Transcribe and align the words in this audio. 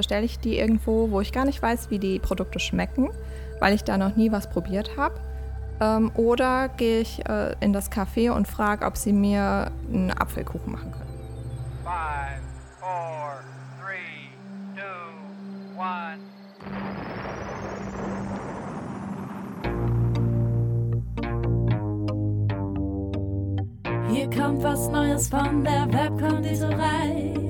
bestelle 0.00 0.24
ich 0.24 0.38
die 0.38 0.58
irgendwo, 0.58 1.10
wo 1.10 1.20
ich 1.20 1.30
gar 1.30 1.44
nicht 1.44 1.60
weiß, 1.60 1.90
wie 1.90 1.98
die 1.98 2.18
Produkte 2.20 2.58
schmecken, 2.58 3.10
weil 3.58 3.74
ich 3.74 3.84
da 3.84 3.98
noch 3.98 4.16
nie 4.16 4.32
was 4.32 4.48
probiert 4.48 4.96
habe. 4.96 5.14
Ähm, 5.78 6.10
oder 6.14 6.70
gehe 6.70 7.00
ich 7.00 7.28
äh, 7.28 7.54
in 7.60 7.74
das 7.74 7.92
Café 7.92 8.30
und 8.30 8.48
frage, 8.48 8.86
ob 8.86 8.96
sie 8.96 9.12
mir 9.12 9.70
einen 9.92 10.10
Apfelkuchen 10.10 10.72
machen 10.72 10.90
können. 10.92 11.10
Five, 11.84 12.40
four, 12.78 13.44
three, 13.78 14.30
two, 14.74 15.12
one. 15.76 16.18
Hier 24.10 24.30
kommt 24.30 24.62
was 24.62 24.88
Neues 24.88 25.28
von 25.28 25.62
der 25.62 25.86
Webkonditorei. 25.92 27.49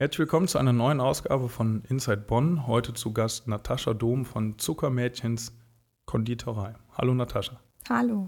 Herzlich 0.00 0.20
willkommen 0.20 0.48
zu 0.48 0.56
einer 0.56 0.72
neuen 0.72 0.98
Ausgabe 0.98 1.50
von 1.50 1.82
Inside 1.90 2.24
Bonn. 2.26 2.66
Heute 2.66 2.94
zu 2.94 3.12
Gast 3.12 3.46
Natascha 3.46 3.92
Dom 3.92 4.24
von 4.24 4.58
Zuckermädchens 4.58 5.52
Konditorei. 6.06 6.72
Hallo 6.96 7.12
Natascha. 7.12 7.60
Hallo. 7.86 8.26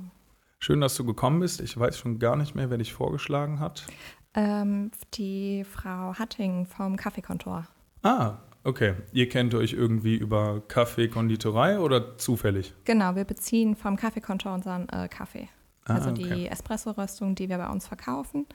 Schön, 0.58 0.82
dass 0.82 0.96
du 0.96 1.06
gekommen 1.06 1.40
bist. 1.40 1.62
Ich 1.62 1.74
weiß 1.78 1.96
schon 1.96 2.18
gar 2.18 2.36
nicht 2.36 2.54
mehr, 2.54 2.68
wer 2.68 2.76
dich 2.76 2.92
vorgeschlagen 2.92 3.58
hat. 3.58 3.86
Ähm, 4.34 4.90
die 5.14 5.64
Frau 5.64 6.12
Hatting 6.12 6.66
vom 6.66 6.96
Kaffeekontor. 6.96 7.66
Ah, 8.02 8.36
Okay, 8.64 8.94
ihr 9.12 9.30
kennt 9.30 9.54
euch 9.54 9.72
irgendwie 9.72 10.16
über 10.16 10.60
Kaffee, 10.68 11.08
Konditorei 11.08 11.80
oder 11.80 12.18
zufällig? 12.18 12.74
Genau, 12.84 13.16
wir 13.16 13.24
beziehen 13.24 13.76
vom 13.76 13.96
Kaffeekontor 13.96 14.52
unseren 14.52 14.90
äh, 14.90 15.08
Kaffee. 15.08 15.48
Ah, 15.86 15.94
also 15.94 16.10
okay. 16.10 16.34
die 16.34 16.48
Espresso-Röstung, 16.48 17.34
die 17.34 17.48
wir 17.48 17.56
bei 17.56 17.70
uns 17.70 17.86
verkaufen, 17.88 18.46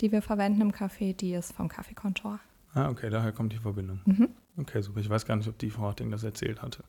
die 0.00 0.12
wir 0.12 0.22
verwenden 0.22 0.60
im 0.60 0.72
Kaffee, 0.72 1.14
die 1.14 1.34
ist 1.34 1.52
vom 1.52 1.68
Kaffeekontor. 1.68 2.38
Ah, 2.74 2.88
okay, 2.88 3.10
daher 3.10 3.32
kommt 3.32 3.52
die 3.52 3.58
Verbindung. 3.58 4.00
Mhm. 4.04 4.28
Okay, 4.56 4.80
super. 4.82 5.00
Ich 5.00 5.10
weiß 5.10 5.26
gar 5.26 5.36
nicht, 5.36 5.48
ob 5.48 5.58
die 5.58 5.70
Frau 5.70 5.82
Harting 5.84 6.10
das 6.10 6.22
erzählt 6.22 6.62
hatte. 6.62 6.84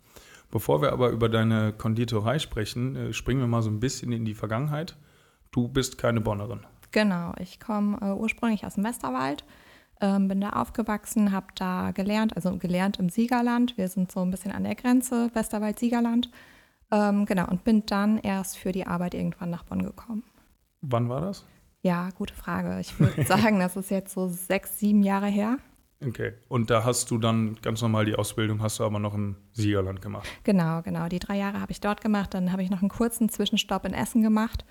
Bevor 0.51 0.81
wir 0.81 0.91
aber 0.91 1.09
über 1.09 1.29
deine 1.29 1.73
Konditorei 1.73 2.39
sprechen, 2.39 2.95
äh, 2.95 3.13
springen 3.13 3.39
wir 3.39 3.47
mal 3.47 3.61
so 3.61 3.69
ein 3.69 3.79
bisschen 3.79 4.11
in 4.11 4.25
die 4.25 4.33
Vergangenheit. 4.33 4.97
Du 5.51 5.67
bist 5.67 5.97
keine 5.97 6.21
Bonnerin. 6.21 6.61
Genau, 6.91 7.33
ich 7.39 7.59
komme 7.59 7.97
äh, 8.01 8.11
ursprünglich 8.11 8.65
aus 8.65 8.75
dem 8.75 8.83
Westerwald 8.83 9.45
ähm, 10.01 10.27
bin 10.27 10.41
da 10.41 10.49
aufgewachsen, 10.49 11.31
habe 11.31 11.47
da 11.55 11.91
gelernt, 11.91 12.35
also 12.35 12.57
gelernt 12.57 12.97
im 12.97 13.09
Siegerland. 13.09 13.77
Wir 13.77 13.87
sind 13.87 14.11
so 14.11 14.21
ein 14.21 14.31
bisschen 14.31 14.51
an 14.51 14.63
der 14.63 14.75
Grenze, 14.75 15.29
Westerwald-Siegerland. 15.33 16.31
Ähm, 16.91 17.25
genau, 17.25 17.47
und 17.47 17.63
bin 17.63 17.85
dann 17.85 18.17
erst 18.17 18.57
für 18.57 18.71
die 18.71 18.85
Arbeit 18.85 19.13
irgendwann 19.13 19.51
nach 19.51 19.63
Bonn 19.63 19.83
gekommen. 19.83 20.23
Wann 20.81 21.07
war 21.07 21.21
das? 21.21 21.45
Ja, 21.83 22.09
gute 22.17 22.33
Frage. 22.33 22.79
Ich 22.79 22.99
würde 22.99 23.23
sagen, 23.25 23.59
das 23.59 23.77
ist 23.77 23.91
jetzt 23.91 24.13
so 24.13 24.27
sechs, 24.27 24.79
sieben 24.79 25.03
Jahre 25.03 25.27
her. 25.27 25.57
Okay. 26.05 26.33
Und 26.47 26.69
da 26.69 26.83
hast 26.83 27.11
du 27.11 27.17
dann 27.17 27.57
ganz 27.61 27.81
normal 27.81 28.05
die 28.05 28.15
Ausbildung, 28.15 28.61
hast 28.61 28.79
du 28.79 28.83
aber 28.83 28.99
noch 28.99 29.13
im 29.13 29.35
Siegerland 29.53 30.01
gemacht? 30.01 30.27
Genau, 30.43 30.81
genau. 30.81 31.07
Die 31.07 31.19
drei 31.19 31.37
Jahre 31.37 31.61
habe 31.61 31.71
ich 31.71 31.79
dort 31.79 32.01
gemacht. 32.01 32.33
Dann 32.33 32.51
habe 32.51 32.63
ich 32.63 32.69
noch 32.69 32.81
einen 32.81 32.89
kurzen 32.89 33.29
Zwischenstopp 33.29 33.85
in 33.85 33.93
Essen 33.93 34.23
gemacht. 34.23 34.65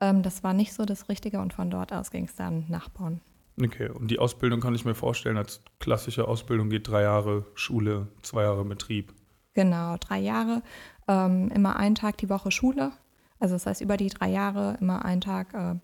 Ähm, 0.00 0.22
das 0.22 0.42
war 0.42 0.52
nicht 0.52 0.72
so 0.72 0.84
das 0.84 1.08
Richtige 1.08 1.40
und 1.40 1.52
von 1.52 1.70
dort 1.70 1.92
aus 1.92 2.10
ging 2.10 2.24
es 2.24 2.34
dann 2.34 2.64
nach 2.68 2.88
Bonn. 2.88 3.20
Okay, 3.62 3.88
und 3.88 4.10
die 4.10 4.18
Ausbildung 4.18 4.60
kann 4.60 4.74
ich 4.74 4.84
mir 4.84 4.94
vorstellen, 4.94 5.36
als 5.36 5.62
klassische 5.78 6.26
Ausbildung 6.26 6.70
geht 6.70 6.88
drei 6.88 7.02
Jahre 7.02 7.46
Schule, 7.54 8.08
zwei 8.22 8.42
Jahre 8.42 8.64
Betrieb. 8.64 9.12
Genau, 9.54 9.96
drei 9.98 10.18
Jahre, 10.18 10.62
ähm, 11.06 11.50
immer 11.54 11.76
einen 11.76 11.94
Tag 11.94 12.16
die 12.18 12.30
Woche 12.30 12.50
Schule. 12.50 12.92
Also 13.38 13.54
das 13.54 13.66
heißt, 13.66 13.80
über 13.82 13.96
die 13.96 14.08
drei 14.08 14.30
Jahre 14.30 14.78
immer 14.80 15.04
einen 15.04 15.20
Tag 15.20 15.52
äh, 15.52 15.74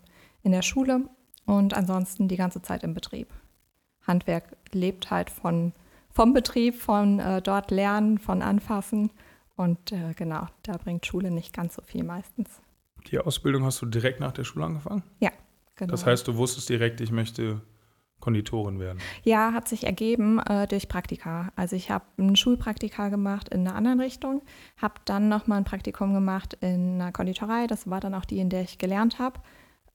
in 0.41 0.51
der 0.51 0.63
Schule 0.63 1.07
und 1.45 1.73
ansonsten 1.75 2.27
die 2.27 2.37
ganze 2.37 2.61
Zeit 2.61 2.83
im 2.83 2.93
Betrieb. 2.93 3.31
Handwerk 4.09 4.57
lebt 4.73 5.09
halt 5.09 5.29
von, 5.29 5.71
vom 6.11 6.33
Betrieb, 6.33 6.75
von 6.75 7.19
äh, 7.19 7.41
dort 7.41 7.71
lernen, 7.71 8.17
von 8.17 8.41
anfassen. 8.41 9.11
Und 9.55 9.93
äh, 9.93 10.13
genau, 10.15 10.47
da 10.63 10.75
bringt 10.75 11.05
Schule 11.05 11.31
nicht 11.31 11.53
ganz 11.53 11.75
so 11.75 11.81
viel 11.81 12.03
meistens. 12.03 12.49
Die 13.07 13.17
Ausbildung 13.17 13.63
hast 13.63 13.81
du 13.81 13.85
direkt 13.85 14.19
nach 14.19 14.33
der 14.33 14.43
Schule 14.43 14.65
angefangen? 14.65 15.03
Ja, 15.21 15.31
Genau. 15.79 15.91
Das 15.91 16.05
heißt, 16.05 16.27
du 16.27 16.35
wusstest 16.35 16.67
direkt, 16.67 16.99
ich 16.99 17.11
möchte 17.11 17.61
Konditorin 18.19 18.81
werden? 18.81 18.99
Ja, 19.23 19.53
hat 19.53 19.69
sich 19.69 19.85
ergeben 19.85 20.39
äh, 20.39 20.67
durch 20.67 20.89
Praktika. 20.89 21.53
Also 21.55 21.77
ich 21.77 21.89
habe 21.89 22.03
ein 22.17 22.35
Schulpraktika 22.35 23.07
gemacht 23.07 23.47
in 23.47 23.65
einer 23.65 23.75
anderen 23.75 24.01
Richtung, 24.01 24.41
habe 24.75 24.95
dann 25.05 25.29
nochmal 25.29 25.59
ein 25.59 25.63
Praktikum 25.63 26.13
gemacht 26.13 26.57
in 26.59 26.95
einer 26.95 27.13
Konditorei. 27.13 27.65
Das 27.65 27.89
war 27.89 28.01
dann 28.01 28.13
auch 28.13 28.25
die, 28.25 28.39
in 28.39 28.49
der 28.49 28.63
ich 28.63 28.77
gelernt 28.77 29.19
habe. 29.19 29.39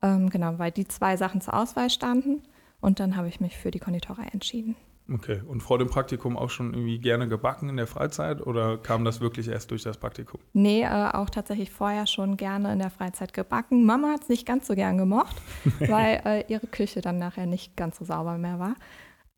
Ähm, 0.01 0.31
genau, 0.31 0.59
weil 0.59 0.71
die 0.71 0.89
zwei 0.89 1.19
Sachen 1.19 1.43
zur 1.43 1.53
Auswahl 1.53 1.91
standen. 1.91 2.43
Und 2.85 3.01
dann 3.01 3.17
habe 3.17 3.29
ich 3.29 3.41
mich 3.41 3.57
für 3.57 3.71
die 3.71 3.79
Konditorei 3.79 4.27
entschieden. 4.31 4.77
Okay, 5.11 5.41
und 5.47 5.63
vor 5.63 5.79
dem 5.79 5.89
Praktikum 5.89 6.37
auch 6.37 6.51
schon 6.51 6.75
irgendwie 6.75 6.99
gerne 6.99 7.29
gebacken 7.29 7.71
in 7.71 7.79
der 7.79 7.87
Freizeit 7.87 8.47
oder 8.47 8.77
kam 8.77 9.07
das 9.07 9.23
wirklich 9.23 9.49
erst 9.49 9.71
durch 9.71 9.83
das 9.83 9.97
Praktikum? 9.97 10.39
Nee, 10.53 10.83
äh, 10.83 11.11
auch 11.13 11.31
tatsächlich 11.31 11.71
vorher 11.71 12.07
schon 12.07 12.37
gerne 12.37 12.75
in 12.75 12.79
der 12.79 12.91
Freizeit 12.91 13.33
gebacken. 13.33 13.87
Mama 13.87 14.09
hat 14.09 14.25
es 14.25 14.29
nicht 14.29 14.47
ganz 14.47 14.67
so 14.67 14.75
gern 14.75 14.99
gemocht, 14.99 15.35
weil 15.79 16.21
äh, 16.27 16.45
ihre 16.53 16.67
Küche 16.67 17.01
dann 17.01 17.19
nachher 17.19 17.47
nicht 17.47 17.75
ganz 17.75 17.97
so 17.97 18.05
sauber 18.05 18.37
mehr 18.37 18.59
war. 18.59 18.75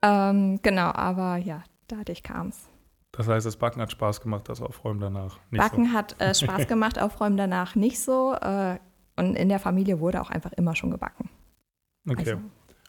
Ähm, 0.03 0.59
genau, 0.63 0.91
aber 0.93 1.37
ja, 1.37 1.63
dadurch 1.87 2.25
kam 2.25 2.49
es. 2.49 2.69
Das 3.13 3.29
heißt, 3.29 3.47
das 3.47 3.57
Backen 3.57 3.81
hat 3.81 3.93
Spaß 3.93 4.21
gemacht, 4.21 4.49
das 4.49 4.61
Aufräumen 4.61 4.99
danach 4.99 5.39
nicht 5.53 5.61
Backen 5.61 5.87
so. 5.87 5.93
hat 5.93 6.21
äh, 6.21 6.35
Spaß 6.35 6.67
gemacht, 6.69 7.01
Aufräumen 7.01 7.37
danach 7.37 7.77
nicht 7.77 8.01
so. 8.01 8.35
Äh, 8.35 8.79
und 9.17 9.37
in 9.37 9.49
der 9.49 9.61
Familie 9.61 10.01
wurde 10.01 10.21
auch 10.21 10.31
einfach 10.31 10.53
immer 10.53 10.75
schon 10.75 10.91
gebacken. 10.91 11.31
Okay. 12.09 12.33
Also, 12.33 12.39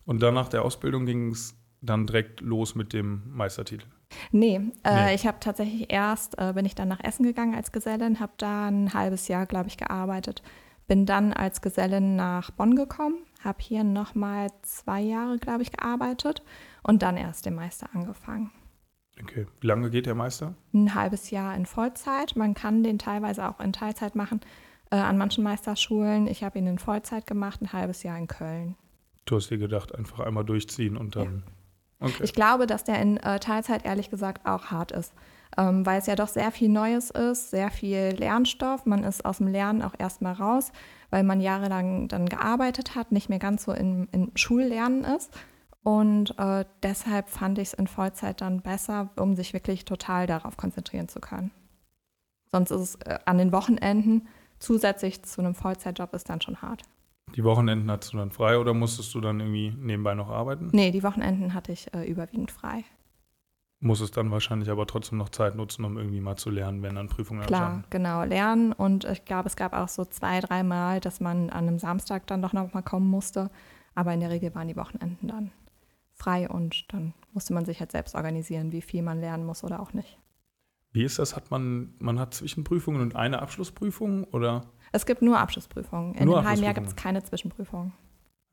und 0.07 0.23
dann 0.23 0.33
nach 0.33 0.47
der 0.49 0.63
Ausbildung 0.63 1.05
ging 1.05 1.31
es 1.31 1.53
dann 1.81 2.07
direkt 2.07 2.41
los 2.41 2.73
mit 2.73 2.93
dem 2.93 3.21
Meistertitel? 3.27 3.85
Nee, 4.31 4.61
äh, 4.83 5.05
nee. 5.05 5.13
ich 5.13 5.27
habe 5.27 5.37
tatsächlich 5.39 5.91
erst, 5.91 6.39
äh, 6.39 6.53
bin 6.53 6.65
ich 6.65 6.75
dann 6.75 6.87
nach 6.87 7.03
Essen 7.03 7.23
gegangen 7.23 7.53
als 7.53 7.73
Gesellin, 7.73 8.19
habe 8.21 8.31
da 8.37 8.69
ein 8.69 8.93
halbes 8.93 9.27
Jahr, 9.27 9.45
glaube 9.45 9.67
ich, 9.67 9.77
gearbeitet. 9.77 10.41
Bin 10.87 11.05
dann 11.05 11.33
als 11.33 11.61
Gesellin 11.61 12.15
nach 12.15 12.51
Bonn 12.51 12.75
gekommen, 12.75 13.17
habe 13.43 13.57
hier 13.61 13.83
nochmal 13.83 14.47
zwei 14.61 15.01
Jahre, 15.01 15.37
glaube 15.37 15.61
ich, 15.61 15.73
gearbeitet 15.73 16.41
und 16.83 17.01
dann 17.01 17.17
erst 17.17 17.45
den 17.45 17.55
Meister 17.55 17.89
angefangen. 17.93 18.51
Okay, 19.21 19.45
wie 19.59 19.67
lange 19.67 19.89
geht 19.89 20.05
der 20.05 20.15
Meister? 20.15 20.53
Ein 20.73 20.95
halbes 20.95 21.31
Jahr 21.31 21.53
in 21.53 21.65
Vollzeit. 21.65 22.37
Man 22.37 22.53
kann 22.53 22.81
den 22.83 22.97
teilweise 22.97 23.49
auch 23.49 23.59
in 23.59 23.73
Teilzeit 23.73 24.15
machen 24.15 24.39
äh, 24.89 24.95
an 24.95 25.17
manchen 25.17 25.43
Meisterschulen. 25.43 26.27
Ich 26.27 26.45
habe 26.45 26.59
ihn 26.59 26.67
in 26.67 26.79
Vollzeit 26.79 27.27
gemacht, 27.27 27.61
ein 27.61 27.73
halbes 27.73 28.03
Jahr 28.03 28.17
in 28.17 28.27
Köln. 28.27 28.75
Du 29.27 29.35
hast 29.35 29.49
dir 29.49 29.57
gedacht, 29.57 29.93
einfach 29.93 30.21
einmal 30.21 30.45
durchziehen 30.45 30.97
und 30.97 31.15
dann. 31.15 31.43
Ja. 31.99 32.07
Okay. 32.07 32.23
Ich 32.23 32.33
glaube, 32.33 32.67
dass 32.67 32.83
der 32.83 33.01
in 33.01 33.17
äh, 33.17 33.39
Teilzeit 33.39 33.83
ehrlich 33.85 34.09
gesagt 34.09 34.45
auch 34.45 34.65
hart 34.65 34.91
ist, 34.91 35.13
ähm, 35.57 35.85
weil 35.85 35.99
es 35.99 36.05
ja 36.05 36.15
doch 36.15 36.27
sehr 36.27 36.51
viel 36.51 36.69
Neues 36.69 37.09
ist, 37.09 37.49
sehr 37.49 37.71
viel 37.71 38.15
Lernstoff. 38.17 38.85
Man 38.85 39.03
ist 39.03 39.25
aus 39.25 39.39
dem 39.39 39.47
Lernen 39.47 39.81
auch 39.81 39.93
erstmal 39.97 40.33
raus, 40.33 40.71
weil 41.09 41.23
man 41.23 41.41
jahrelang 41.41 42.07
dann 42.07 42.27
gearbeitet 42.27 42.95
hat, 42.95 43.11
nicht 43.11 43.29
mehr 43.29 43.39
ganz 43.39 43.63
so 43.63 43.73
im, 43.73 44.07
im 44.11 44.31
Schullernen 44.35 45.03
ist. 45.03 45.31
Und 45.83 46.37
äh, 46.37 46.65
deshalb 46.83 47.29
fand 47.29 47.57
ich 47.57 47.69
es 47.69 47.73
in 47.73 47.87
Vollzeit 47.87 48.41
dann 48.41 48.61
besser, 48.61 49.09
um 49.15 49.35
sich 49.35 49.53
wirklich 49.53 49.85
total 49.85 50.27
darauf 50.27 50.55
konzentrieren 50.55 51.07
zu 51.07 51.19
können. 51.19 51.51
Sonst 52.51 52.71
ist 52.71 52.79
es 52.79 52.95
äh, 53.05 53.17
an 53.25 53.37
den 53.37 53.51
Wochenenden 53.51 54.27
zusätzlich 54.59 55.23
zu 55.23 55.41
einem 55.41 55.55
Vollzeitjob 55.55 56.13
ist 56.13 56.29
dann 56.29 56.41
schon 56.41 56.61
hart. 56.61 56.83
Die 57.35 57.43
Wochenenden 57.43 57.91
hattest 57.91 58.13
du 58.13 58.17
dann 58.17 58.31
frei 58.31 58.57
oder 58.57 58.73
musstest 58.73 59.13
du 59.13 59.21
dann 59.21 59.39
irgendwie 59.39 59.71
nebenbei 59.77 60.15
noch 60.15 60.29
arbeiten? 60.29 60.69
Nee, 60.71 60.91
die 60.91 61.03
Wochenenden 61.03 61.53
hatte 61.53 61.71
ich 61.71 61.93
äh, 61.93 62.05
überwiegend 62.09 62.51
frei. 62.51 62.83
Musstest 63.79 64.17
dann 64.17 64.31
wahrscheinlich 64.31 64.71
aber 64.71 64.87
trotzdem 64.87 65.19
noch 65.19 65.29
Zeit 65.29 65.55
nutzen, 65.55 65.85
um 65.85 65.97
irgendwie 65.97 66.19
mal 66.19 66.35
zu 66.35 66.49
lernen, 66.49 66.81
wenn 66.81 66.95
dann 66.95 67.09
Prüfungen 67.09 67.45
Klar, 67.45 67.61
anstanden. 67.65 67.87
genau, 67.91 68.23
lernen. 68.23 68.73
Und 68.73 69.05
ich 69.05 69.23
glaube, 69.23 69.47
es 69.47 69.55
gab 69.55 69.73
auch 69.73 69.87
so 69.87 70.03
zwei, 70.05 70.39
dreimal, 70.39 70.99
dass 70.99 71.19
man 71.19 71.51
an 71.51 71.67
einem 71.67 71.77
Samstag 71.77 72.25
dann 72.25 72.41
doch 72.41 72.53
noch 72.53 72.73
mal 72.73 72.81
kommen 72.81 73.07
musste. 73.07 73.51
Aber 73.93 74.13
in 74.13 74.19
der 74.19 74.31
Regel 74.31 74.55
waren 74.55 74.67
die 74.67 74.75
Wochenenden 74.75 75.27
dann 75.27 75.51
frei 76.13 76.49
und 76.49 76.91
dann 76.91 77.13
musste 77.33 77.53
man 77.53 77.65
sich 77.65 77.79
halt 77.79 77.91
selbst 77.91 78.15
organisieren, 78.15 78.71
wie 78.71 78.81
viel 78.81 79.03
man 79.03 79.19
lernen 79.19 79.45
muss 79.45 79.63
oder 79.63 79.79
auch 79.79 79.93
nicht. 79.93 80.17
Wie 80.91 81.03
ist 81.03 81.19
das? 81.19 81.35
Hat 81.35 81.51
man, 81.51 81.93
man 81.99 82.19
hat 82.19 82.33
Zwischenprüfungen 82.33 83.01
und 83.01 83.15
eine 83.15 83.39
Abschlussprüfung 83.43 84.23
oder? 84.23 84.65
Es 84.91 85.05
gibt 85.05 85.21
nur 85.21 85.39
Abschlussprüfungen. 85.39 86.15
In 86.15 86.25
nur 86.25 86.41
dem 86.41 86.47
halben 86.47 86.63
Jahr 86.63 86.73
gibt 86.73 86.87
es 86.87 86.95
keine 86.95 87.23
Zwischenprüfungen. 87.23 87.93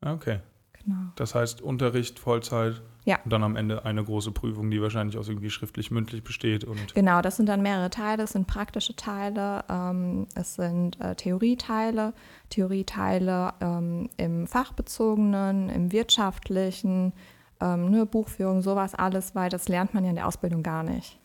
Ah, 0.01 0.13
okay. 0.13 0.39
Genau. 0.83 1.11
Das 1.15 1.33
heißt 1.33 1.61
Unterricht, 1.61 2.19
Vollzeit 2.19 2.83
Ja. 3.05 3.17
und 3.23 3.33
dann 3.33 3.43
am 3.43 3.55
Ende 3.55 3.85
eine 3.85 4.03
große 4.03 4.31
Prüfung, 4.31 4.69
die 4.69 4.79
wahrscheinlich 4.81 5.17
aus 5.17 5.27
irgendwie 5.27 5.49
schriftlich-mündlich 5.49 6.23
besteht. 6.23 6.63
Und 6.63 6.93
Genau, 6.93 7.21
das 7.21 7.37
sind 7.37 7.47
dann 7.49 7.63
mehrere 7.63 7.89
Teile. 7.89 8.23
Es 8.23 8.33
sind 8.33 8.45
praktische 8.45 8.95
Teile, 8.95 9.63
ähm, 9.67 10.27
es 10.35 10.55
sind 10.55 10.99
äh, 11.01 11.15
Theorieteile, 11.15 12.13
Theorieteile 12.49 13.53
ähm, 13.61 14.09
im 14.17 14.45
fachbezogenen, 14.47 15.69
im 15.69 15.91
wirtschaftlichen, 15.91 17.13
ähm, 17.61 17.89
ne, 17.89 18.05
Buchführung, 18.05 18.61
sowas 18.61 18.93
alles, 18.95 19.33
weil 19.33 19.49
das 19.49 19.67
lernt 19.67 19.93
man 19.93 20.03
ja 20.03 20.09
in 20.11 20.17
der 20.17 20.27
Ausbildung 20.27 20.61
gar 20.61 20.83
nicht. 20.83 21.19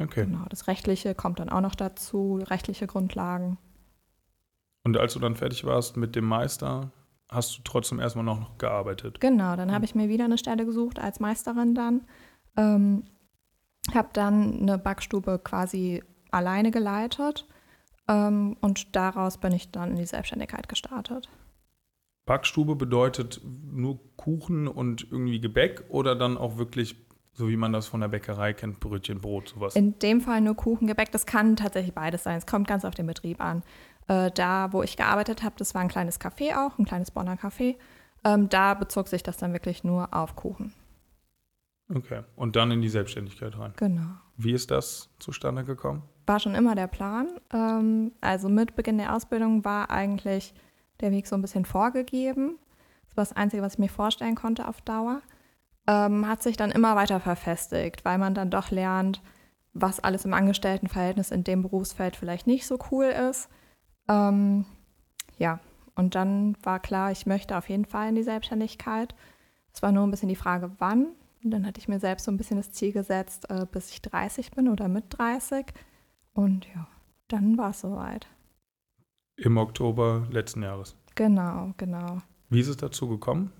okay. 0.00 0.26
Genau, 0.26 0.44
das 0.50 0.68
Rechtliche 0.68 1.14
kommt 1.14 1.40
dann 1.40 1.48
auch 1.48 1.60
noch 1.62 1.74
dazu, 1.74 2.40
rechtliche 2.44 2.86
Grundlagen. 2.86 3.58
Und 4.84 4.96
als 4.96 5.14
du 5.14 5.18
dann 5.18 5.34
fertig 5.34 5.64
warst 5.64 5.96
mit 5.96 6.14
dem 6.14 6.24
Meister, 6.24 6.92
hast 7.28 7.58
du 7.58 7.62
trotzdem 7.64 8.00
erstmal 8.00 8.24
noch 8.24 8.58
gearbeitet. 8.58 9.20
Genau, 9.20 9.56
dann 9.56 9.72
habe 9.72 9.84
ich 9.84 9.94
mir 9.94 10.08
wieder 10.08 10.24
eine 10.24 10.38
Stelle 10.38 10.64
gesucht 10.64 10.98
als 10.98 11.20
Meisterin 11.20 11.74
dann. 11.74 12.02
Ähm, 12.56 13.04
habe 13.92 14.10
dann 14.12 14.60
eine 14.62 14.78
Backstube 14.78 15.40
quasi 15.42 16.02
alleine 16.30 16.70
geleitet 16.70 17.46
ähm, 18.08 18.56
und 18.60 18.94
daraus 18.96 19.38
bin 19.38 19.52
ich 19.52 19.70
dann 19.70 19.90
in 19.90 19.96
die 19.96 20.06
Selbstständigkeit 20.06 20.68
gestartet. 20.68 21.28
Backstube 22.26 22.76
bedeutet 22.76 23.40
nur 23.44 24.00
Kuchen 24.16 24.66
und 24.66 25.04
irgendwie 25.10 25.40
Gebäck 25.40 25.84
oder 25.88 26.16
dann 26.16 26.38
auch 26.38 26.56
wirklich, 26.56 26.96
so 27.34 27.48
wie 27.48 27.56
man 27.56 27.72
das 27.72 27.86
von 27.86 28.00
der 28.00 28.08
Bäckerei 28.08 28.54
kennt, 28.54 28.80
Brötchen, 28.80 29.20
Brot, 29.20 29.50
sowas. 29.50 29.76
In 29.76 29.98
dem 29.98 30.22
Fall 30.22 30.40
nur 30.40 30.54
Kuchen, 30.54 30.86
Gebäck, 30.86 31.12
das 31.12 31.26
kann 31.26 31.56
tatsächlich 31.56 31.94
beides 31.94 32.22
sein. 32.22 32.38
Es 32.38 32.46
kommt 32.46 32.66
ganz 32.66 32.86
auf 32.86 32.94
den 32.94 33.06
Betrieb 33.06 33.42
an. 33.42 33.62
Äh, 34.08 34.30
da, 34.32 34.72
wo 34.72 34.82
ich 34.82 34.96
gearbeitet 34.96 35.42
habe, 35.42 35.54
das 35.58 35.74
war 35.74 35.80
ein 35.80 35.88
kleines 35.88 36.20
Café 36.20 36.56
auch, 36.56 36.78
ein 36.78 36.84
kleines 36.84 37.10
Bonner 37.10 37.36
Café. 37.36 37.76
Ähm, 38.24 38.48
da 38.48 38.74
bezog 38.74 39.08
sich 39.08 39.22
das 39.22 39.36
dann 39.36 39.52
wirklich 39.52 39.84
nur 39.84 40.14
auf 40.14 40.36
Kuchen. 40.36 40.72
Okay. 41.94 42.22
Und 42.36 42.56
dann 42.56 42.70
in 42.70 42.80
die 42.80 42.88
Selbstständigkeit 42.88 43.58
rein. 43.58 43.74
Genau. 43.76 44.16
Wie 44.36 44.52
ist 44.52 44.70
das 44.70 45.10
zustande 45.18 45.64
gekommen? 45.64 46.02
war 46.26 46.40
schon 46.40 46.54
immer 46.54 46.74
der 46.74 46.86
Plan. 46.86 47.28
Ähm, 47.52 48.12
also 48.20 48.48
mit 48.48 48.76
Beginn 48.76 48.98
der 48.98 49.14
Ausbildung 49.14 49.64
war 49.64 49.90
eigentlich 49.90 50.54
der 51.00 51.10
Weg 51.10 51.26
so 51.26 51.36
ein 51.36 51.42
bisschen 51.42 51.64
vorgegeben. 51.64 52.58
Das 53.08 53.16
war 53.16 53.24
das 53.24 53.32
Einzige, 53.36 53.62
was 53.62 53.74
ich 53.74 53.78
mir 53.78 53.88
vorstellen 53.88 54.34
konnte 54.34 54.68
auf 54.68 54.80
Dauer. 54.80 55.20
Ähm, 55.86 56.26
hat 56.26 56.42
sich 56.42 56.56
dann 56.56 56.70
immer 56.70 56.96
weiter 56.96 57.20
verfestigt, 57.20 58.04
weil 58.04 58.18
man 58.18 58.34
dann 58.34 58.50
doch 58.50 58.70
lernt, 58.70 59.20
was 59.74 60.00
alles 60.00 60.24
im 60.24 60.32
Angestelltenverhältnis 60.32 61.30
in 61.30 61.44
dem 61.44 61.62
Berufsfeld 61.62 62.16
vielleicht 62.16 62.46
nicht 62.46 62.66
so 62.66 62.78
cool 62.90 63.06
ist. 63.06 63.48
Ähm, 64.08 64.64
ja, 65.38 65.60
und 65.94 66.14
dann 66.14 66.56
war 66.62 66.80
klar, 66.80 67.12
ich 67.12 67.26
möchte 67.26 67.56
auf 67.56 67.68
jeden 67.68 67.84
Fall 67.84 68.08
in 68.08 68.14
die 68.14 68.22
Selbstständigkeit. 68.22 69.14
Es 69.72 69.82
war 69.82 69.92
nur 69.92 70.04
ein 70.06 70.10
bisschen 70.10 70.28
die 70.28 70.36
Frage, 70.36 70.70
wann. 70.78 71.08
Und 71.42 71.50
dann 71.50 71.66
hatte 71.66 71.78
ich 71.78 71.88
mir 71.88 72.00
selbst 72.00 72.24
so 72.24 72.30
ein 72.30 72.36
bisschen 72.36 72.56
das 72.56 72.72
Ziel 72.72 72.92
gesetzt, 72.92 73.50
äh, 73.50 73.66
bis 73.70 73.90
ich 73.90 74.02
30 74.02 74.52
bin 74.52 74.68
oder 74.68 74.88
mit 74.88 75.04
30. 75.10 75.66
Und 76.32 76.66
ja, 76.74 76.88
dann 77.28 77.58
war 77.58 77.70
es 77.70 77.80
soweit. 77.80 78.26
Im 79.36 79.56
Oktober 79.56 80.26
letzten 80.30 80.62
Jahres. 80.62 80.96
Genau, 81.14 81.72
genau. 81.76 82.18
Wie 82.50 82.60
ist 82.60 82.68
es 82.68 82.76
dazu 82.76 83.08
gekommen? 83.08 83.52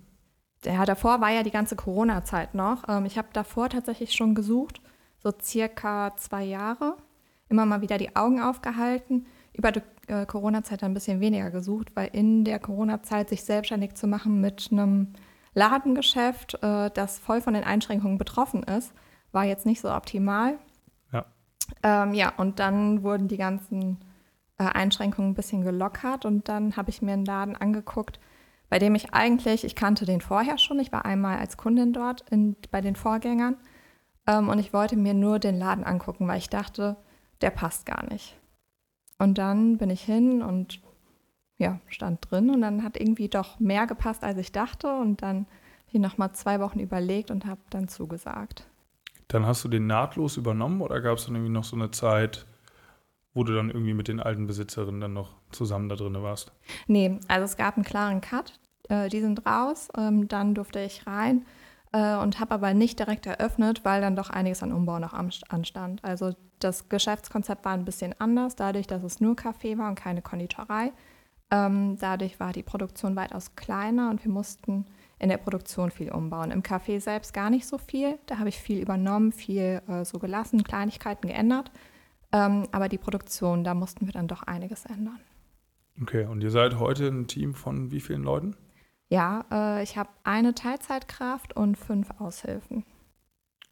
Ja, 0.64 0.84
davor 0.86 1.20
war 1.20 1.30
ja 1.30 1.42
die 1.42 1.50
ganze 1.50 1.76
Corona-Zeit 1.76 2.54
noch. 2.54 2.88
Ähm, 2.88 3.04
ich 3.04 3.18
habe 3.18 3.28
davor 3.32 3.68
tatsächlich 3.68 4.12
schon 4.12 4.34
gesucht, 4.34 4.80
so 5.18 5.32
circa 5.40 6.16
zwei 6.16 6.44
Jahre. 6.44 6.96
Immer 7.48 7.66
mal 7.66 7.82
wieder 7.82 7.98
die 7.98 8.16
Augen 8.16 8.40
aufgehalten. 8.40 9.26
Über 9.52 9.72
die 9.72 9.82
äh, 10.08 10.26
Corona-Zeit 10.26 10.82
ein 10.82 10.94
bisschen 10.94 11.20
weniger 11.20 11.50
gesucht, 11.50 11.94
weil 11.94 12.08
in 12.12 12.44
der 12.44 12.58
Corona-Zeit 12.58 13.28
sich 13.28 13.44
selbstständig 13.44 13.94
zu 13.94 14.06
machen 14.06 14.40
mit 14.40 14.68
einem 14.70 15.12
Ladengeschäft, 15.54 16.54
äh, 16.62 16.90
das 16.90 17.18
voll 17.18 17.40
von 17.40 17.54
den 17.54 17.64
Einschränkungen 17.64 18.18
betroffen 18.18 18.62
ist, 18.62 18.92
war 19.32 19.44
jetzt 19.44 19.66
nicht 19.66 19.80
so 19.80 19.92
optimal. 19.92 20.58
Ja. 21.12 21.24
Ähm, 21.82 22.14
ja, 22.14 22.32
und 22.36 22.58
dann 22.58 23.02
wurden 23.02 23.28
die 23.28 23.36
ganzen 23.36 23.98
äh, 24.58 24.64
Einschränkungen 24.64 25.32
ein 25.32 25.34
bisschen 25.34 25.62
gelockert 25.62 26.24
und 26.24 26.48
dann 26.48 26.76
habe 26.76 26.90
ich 26.90 27.02
mir 27.02 27.12
einen 27.12 27.24
Laden 27.24 27.56
angeguckt, 27.56 28.20
bei 28.68 28.78
dem 28.78 28.94
ich 28.94 29.12
eigentlich, 29.14 29.64
ich 29.64 29.76
kannte 29.76 30.04
den 30.04 30.20
vorher 30.20 30.58
schon, 30.58 30.80
ich 30.80 30.92
war 30.92 31.04
einmal 31.04 31.38
als 31.38 31.56
Kundin 31.56 31.92
dort 31.92 32.24
in, 32.30 32.56
bei 32.70 32.80
den 32.80 32.96
Vorgängern 32.96 33.56
ähm, 34.26 34.48
und 34.48 34.58
ich 34.58 34.72
wollte 34.72 34.96
mir 34.96 35.14
nur 35.14 35.38
den 35.38 35.56
Laden 35.58 35.84
angucken, 35.84 36.26
weil 36.26 36.38
ich 36.38 36.50
dachte, 36.50 36.96
der 37.40 37.50
passt 37.50 37.86
gar 37.86 38.04
nicht. 38.10 38.36
Und 39.18 39.38
dann 39.38 39.78
bin 39.78 39.90
ich 39.90 40.02
hin 40.02 40.42
und 40.42 40.80
ja, 41.56 41.80
stand 41.86 42.30
drin 42.30 42.50
und 42.50 42.60
dann 42.60 42.82
hat 42.82 42.98
irgendwie 42.98 43.28
doch 43.28 43.60
mehr 43.60 43.86
gepasst, 43.86 44.24
als 44.24 44.38
ich 44.38 44.52
dachte 44.52 44.92
und 44.96 45.22
dann 45.22 45.46
habe 45.86 45.92
ich 45.92 46.00
nochmal 46.00 46.32
zwei 46.32 46.60
Wochen 46.60 46.80
überlegt 46.80 47.30
und 47.30 47.46
habe 47.46 47.60
dann 47.70 47.88
zugesagt. 47.88 48.66
Dann 49.28 49.46
hast 49.46 49.64
du 49.64 49.68
den 49.68 49.86
nahtlos 49.86 50.36
übernommen 50.36 50.80
oder 50.80 51.00
gab 51.00 51.18
es 51.18 51.26
dann 51.26 51.36
irgendwie 51.36 51.52
noch 51.52 51.64
so 51.64 51.76
eine 51.76 51.90
Zeit, 51.90 52.46
wo 53.32 53.44
du 53.44 53.54
dann 53.54 53.70
irgendwie 53.70 53.94
mit 53.94 54.08
den 54.08 54.20
alten 54.20 54.46
Besitzerinnen 54.46 55.00
dann 55.00 55.12
noch 55.12 55.36
zusammen 55.50 55.88
da 55.88 55.96
drin 55.96 56.20
warst? 56.22 56.52
Nee, 56.86 57.18
also 57.28 57.44
es 57.44 57.56
gab 57.56 57.76
einen 57.76 57.84
klaren 57.84 58.20
Cut. 58.20 58.58
Äh, 58.88 59.08
die 59.08 59.20
sind 59.20 59.46
raus. 59.46 59.88
Ähm, 59.96 60.28
dann 60.28 60.54
durfte 60.54 60.80
ich 60.80 61.06
rein 61.06 61.46
äh, 61.94 62.16
und 62.16 62.40
habe 62.40 62.54
aber 62.54 62.74
nicht 62.74 62.98
direkt 62.98 63.24
eröffnet, 63.24 63.84
weil 63.84 64.00
dann 64.00 64.16
doch 64.16 64.28
einiges 64.28 64.62
an 64.62 64.72
Umbau 64.72 64.98
noch 64.98 65.14
anstand. 65.14 66.04
Also 66.04 66.34
das 66.58 66.88
Geschäftskonzept 66.88 67.64
war 67.64 67.72
ein 67.72 67.84
bisschen 67.84 68.14
anders, 68.18 68.56
dadurch, 68.56 68.88
dass 68.88 69.04
es 69.04 69.20
nur 69.20 69.36
Kaffee 69.36 69.78
war 69.78 69.88
und 69.88 69.94
keine 69.94 70.20
Konditorei. 70.20 70.92
Ähm, 71.52 71.96
dadurch 72.00 72.40
war 72.40 72.52
die 72.52 72.64
Produktion 72.64 73.14
weitaus 73.14 73.54
kleiner 73.54 74.10
und 74.10 74.24
wir 74.24 74.32
mussten 74.32 74.86
in 75.20 75.28
der 75.28 75.36
Produktion 75.36 75.92
viel 75.92 76.10
umbauen. 76.10 76.50
Im 76.50 76.62
Café 76.62 76.98
selbst 76.98 77.32
gar 77.32 77.48
nicht 77.48 77.66
so 77.66 77.78
viel. 77.78 78.18
Da 78.26 78.38
habe 78.38 78.48
ich 78.48 78.58
viel 78.58 78.80
übernommen, 78.80 79.30
viel 79.30 79.80
äh, 79.86 80.04
so 80.04 80.18
gelassen, 80.18 80.64
Kleinigkeiten 80.64 81.28
geändert. 81.28 81.70
Ähm, 82.32 82.66
aber 82.72 82.88
die 82.88 82.98
Produktion, 82.98 83.62
da 83.62 83.74
mussten 83.74 84.06
wir 84.06 84.12
dann 84.12 84.26
doch 84.26 84.42
einiges 84.42 84.84
ändern. 84.84 85.20
Okay, 86.02 86.24
und 86.24 86.42
ihr 86.42 86.50
seid 86.50 86.80
heute 86.80 87.06
ein 87.06 87.28
Team 87.28 87.54
von 87.54 87.92
wie 87.92 88.00
vielen 88.00 88.24
Leuten? 88.24 88.56
Ja, 89.08 89.44
äh, 89.50 89.82
ich 89.82 89.96
habe 89.96 90.08
eine 90.24 90.54
Teilzeitkraft 90.54 91.56
und 91.56 91.76
fünf 91.76 92.08
Aushilfen. 92.18 92.84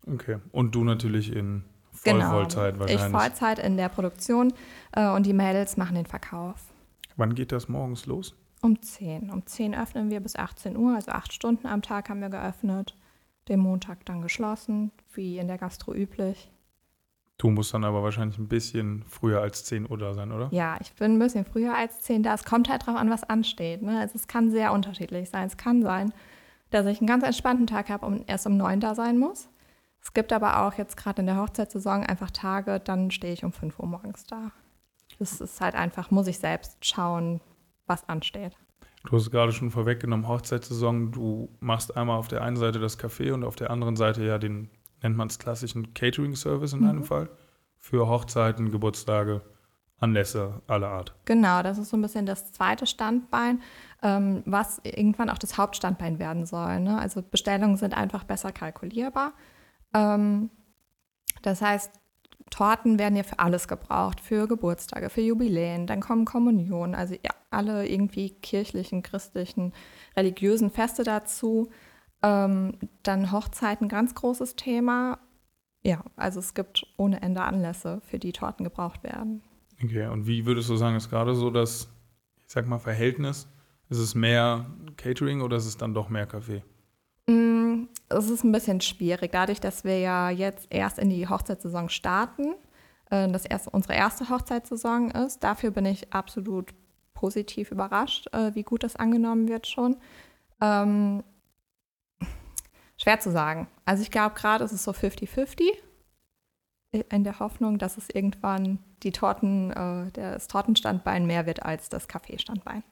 Okay, 0.07 0.39
und 0.53 0.75
du 0.75 0.85
natürlich 0.85 1.33
in 1.35 1.65
Voll 1.93 2.15
Genau. 2.15 2.31
Vollzeit 2.31 2.75
Ich 2.75 2.81
wahrscheinlich. 2.81 3.21
Vollzeit 3.21 3.59
in 3.59 3.77
der 3.77 3.89
Produktion 3.89 4.53
äh, 4.93 5.09
und 5.11 5.27
die 5.27 5.33
Mädels 5.35 5.77
machen 5.77 5.95
den 5.95 6.07
Verkauf. 6.07 6.73
Wann 7.17 7.35
geht 7.35 7.53
das 7.53 7.69
morgens 7.69 8.07
los? 8.07 8.35
Um 8.63 8.81
10. 8.81 9.31
Um 9.31 9.45
10 9.45 9.75
öffnen 9.75 10.11
wir 10.11 10.21
bis 10.21 10.37
18 10.37 10.77
Uhr, 10.77 10.95
also 10.95 11.11
acht 11.13 11.33
Stunden 11.33 11.67
am 11.67 11.83
Tag 11.83 12.09
haben 12.09 12.21
wir 12.21 12.31
geöffnet. 12.31 12.97
Den 13.49 13.59
Montag 13.59 14.05
dann 14.07 14.23
geschlossen, 14.23 14.93
wie 15.13 15.39
in 15.39 15.49
der 15.49 15.59
Gastro 15.59 15.93
üblich. 15.93 16.51
Du 17.43 17.51
musst 17.51 17.75
dann 17.75 17.83
aber 17.83 18.05
wahrscheinlich 18.05 18.39
ein 18.39 18.47
bisschen 18.47 19.03
früher 19.09 19.41
als 19.41 19.65
10 19.65 19.91
Uhr 19.91 19.99
da 19.99 20.15
sein, 20.15 20.31
oder? 20.31 20.47
Ja, 20.53 20.77
ich 20.81 20.93
bin 20.93 21.17
ein 21.17 21.19
bisschen 21.19 21.45
früher 21.45 21.77
als 21.77 21.99
10 21.99 22.23
da. 22.23 22.35
Es 22.35 22.45
kommt 22.45 22.69
halt 22.69 22.87
drauf 22.87 22.95
an, 22.95 23.11
was 23.11 23.25
ansteht. 23.25 23.83
Ne? 23.83 23.99
Also 23.99 24.13
es 24.15 24.29
kann 24.29 24.53
sehr 24.53 24.73
unterschiedlich 24.73 25.29
sein. 25.29 25.49
Es 25.49 25.57
kann 25.57 25.83
sein, 25.83 26.13
dass 26.71 26.87
ich 26.87 27.01
einen 27.01 27.09
ganz 27.09 27.25
entspannten 27.25 27.67
Tag 27.67 27.89
habe 27.89 28.07
und 28.07 28.31
erst 28.31 28.47
um 28.47 28.57
9 28.57 28.79
da 28.79 28.95
sein 28.95 29.19
muss. 29.19 29.49
Es 30.01 30.15
gibt 30.15 30.33
aber 30.33 30.65
auch 30.65 30.75
jetzt 30.75 30.97
gerade 30.97 31.23
in 31.23 31.27
der 31.27 31.37
Hochzeitssaison 31.37 32.05
einfach 32.05 32.31
Tage, 32.31 32.79
dann 32.79 33.11
stehe 33.11 33.33
ich 33.33 33.43
um 33.43 33.51
5 33.51 33.77
Uhr 33.81 33.89
morgens 33.89 34.23
da. 34.23 34.53
Das 35.19 35.41
ist 35.41 35.61
halt 35.61 35.75
einfach, 35.75 36.13
muss 36.13 36.29
ich 36.29 36.39
selbst 36.39 36.87
schauen, 36.87 37.41
was 37.89 38.09
ansteht. 38.09 38.57
Du 39.05 39.17
hast 39.17 39.33
gerade 39.33 39.51
schon 39.51 39.73
vorweggenommen, 39.73 40.29
Hochzeitssaison. 40.29 41.11
Du 41.11 41.49
machst 41.59 41.97
einmal 41.97 42.19
auf 42.19 42.29
der 42.29 42.45
einen 42.45 42.57
Seite 42.57 42.79
das 42.79 43.01
Café 43.01 43.33
und 43.33 43.43
auf 43.43 43.57
der 43.57 43.73
anderen 43.73 43.97
Seite 43.97 44.25
ja 44.25 44.39
den, 44.39 44.71
nennt 45.03 45.17
man 45.17 45.29
es 45.29 45.39
klassischen 45.39 45.95
Catering-Service 45.95 46.73
in 46.73 46.81
Mhm. 46.81 46.87
einem 46.89 47.05
Fall. 47.05 47.29
Für 47.79 48.09
Hochzeiten, 48.09 48.71
Geburtstage, 48.71 49.43
Anlässe 49.99 50.63
aller 50.67 50.89
Art. 50.89 51.15
Genau, 51.25 51.63
das 51.63 51.79
ist 51.79 51.91
so 51.91 51.97
ein 51.97 52.03
bisschen 52.03 52.27
das 52.27 52.53
zweite 52.53 52.87
Standbein, 52.87 53.61
ähm, 54.03 54.43
was 54.47 54.81
irgendwann 54.85 55.31
auch 55.31 55.39
das 55.39 55.59
Hauptstandbein 55.59 56.19
werden 56.19 56.45
soll. 56.45 56.81
Ne? 56.81 56.99
Also 56.99 57.23
Bestellungen 57.23 57.77
sind 57.77 57.97
einfach 57.97 58.25
besser 58.25 58.51
kalkulierbar. 58.53 59.33
Ähm, 59.95 60.51
das 61.43 61.63
heißt, 61.63 61.93
Torten 62.51 62.99
werden 62.99 63.17
ja 63.17 63.23
für 63.23 63.39
alles 63.39 63.67
gebraucht, 63.69 64.21
für 64.21 64.47
Geburtstage, 64.47 65.09
für 65.09 65.23
Jubiläen, 65.23 65.87
dann 65.87 66.01
kommen 66.01 66.25
Kommunionen, 66.25 66.95
also 66.95 67.15
ja, 67.15 67.31
alle 67.51 67.87
irgendwie 67.89 68.31
kirchlichen, 68.31 69.03
christlichen, 69.03 69.73
religiösen 70.17 70.71
Feste 70.71 71.03
dazu. 71.05 71.71
Ähm, 72.23 72.79
dann 73.03 73.33
Hochzeiten, 73.33 73.89
ganz 73.89 74.15
großes 74.15 74.57
Thema. 74.57 75.19
Ja, 75.83 76.05
also 76.17 76.39
es 76.39 76.55
gibt 76.55 76.87
ohne 76.97 77.21
Ende 77.23 77.43
Anlässe, 77.43 78.01
für 78.03 78.19
die 78.19 78.33
Torten 78.33 78.65
gebraucht 78.65 79.03
werden. 79.03 79.43
Okay, 79.83 80.07
und 80.07 80.27
wie 80.27 80.47
würdest 80.47 80.69
du 80.71 80.77
sagen, 80.77 80.95
ist 80.97 81.11
gerade 81.11 81.35
so 81.35 81.51
das, 81.51 81.89
ich 82.47 82.53
sag 82.53 82.69
mal, 82.69 82.79
Verhältnis? 82.79 83.49
Ist 83.89 83.99
es 83.99 84.15
mehr 84.15 84.67
Catering 84.97 85.43
oder 85.43 85.57
ist 85.57 85.67
es 85.67 85.77
dann 85.77 85.93
doch 85.93 86.09
mehr 86.09 86.27
Kaffee? 86.27 86.63
Mm, 87.27 87.89
Es 88.09 88.31
ist 88.31 88.45
ein 88.45 88.53
bisschen 88.53 88.81
schwierig, 88.81 89.33
dadurch, 89.33 89.61
dass 89.61 89.85
wir 89.85 89.99
ja 89.99 90.31
jetzt 90.31 90.69
erst 90.71 90.99
in 90.99 91.11
die 91.11 91.29
Hochzeitssaison 91.29 91.89
starten, 91.89 92.55
äh, 93.11 93.29
das 93.29 93.45
erst, 93.45 93.69
unsere 93.69 93.95
erste 93.95 94.29
Hochzeitssaison 94.29 95.11
ist. 95.11 95.43
Dafür 95.43 95.73
bin 95.73 95.85
ich 95.87 96.13
absolut 96.13 96.73
positiv 97.15 97.71
überrascht, 97.71 98.29
äh, 98.33 98.55
wie 98.55 98.63
gut 98.63 98.85
das 98.85 98.97
angenommen 98.97 99.49
wird 99.49 99.67
schon. 99.67 99.97
Ähm, 100.61 101.23
Schwer 103.03 103.19
zu 103.19 103.33
sagen. 103.33 103.67
Also 103.85 104.03
ich 104.03 104.13
glaube, 104.13 104.37
gerade 104.37 104.63
ist 104.65 104.73
es 104.73 104.85
so 104.85 104.93
50-50 104.93 105.73
in 107.11 107.25
der 107.25 107.41
Hoffnung, 107.41 107.79
dass 107.79 107.97
es 107.97 108.09
irgendwann 108.11 108.79
die 109.03 109.11
Torten, 109.11 109.73
äh, 109.73 110.13
das 110.13 110.47
Tortenstandbein 110.47 111.27
mehr 111.27 111.47
wird 111.47 111.65
als 111.65 111.89
das 111.89 112.07
Kaffeestandbein. 112.07 112.85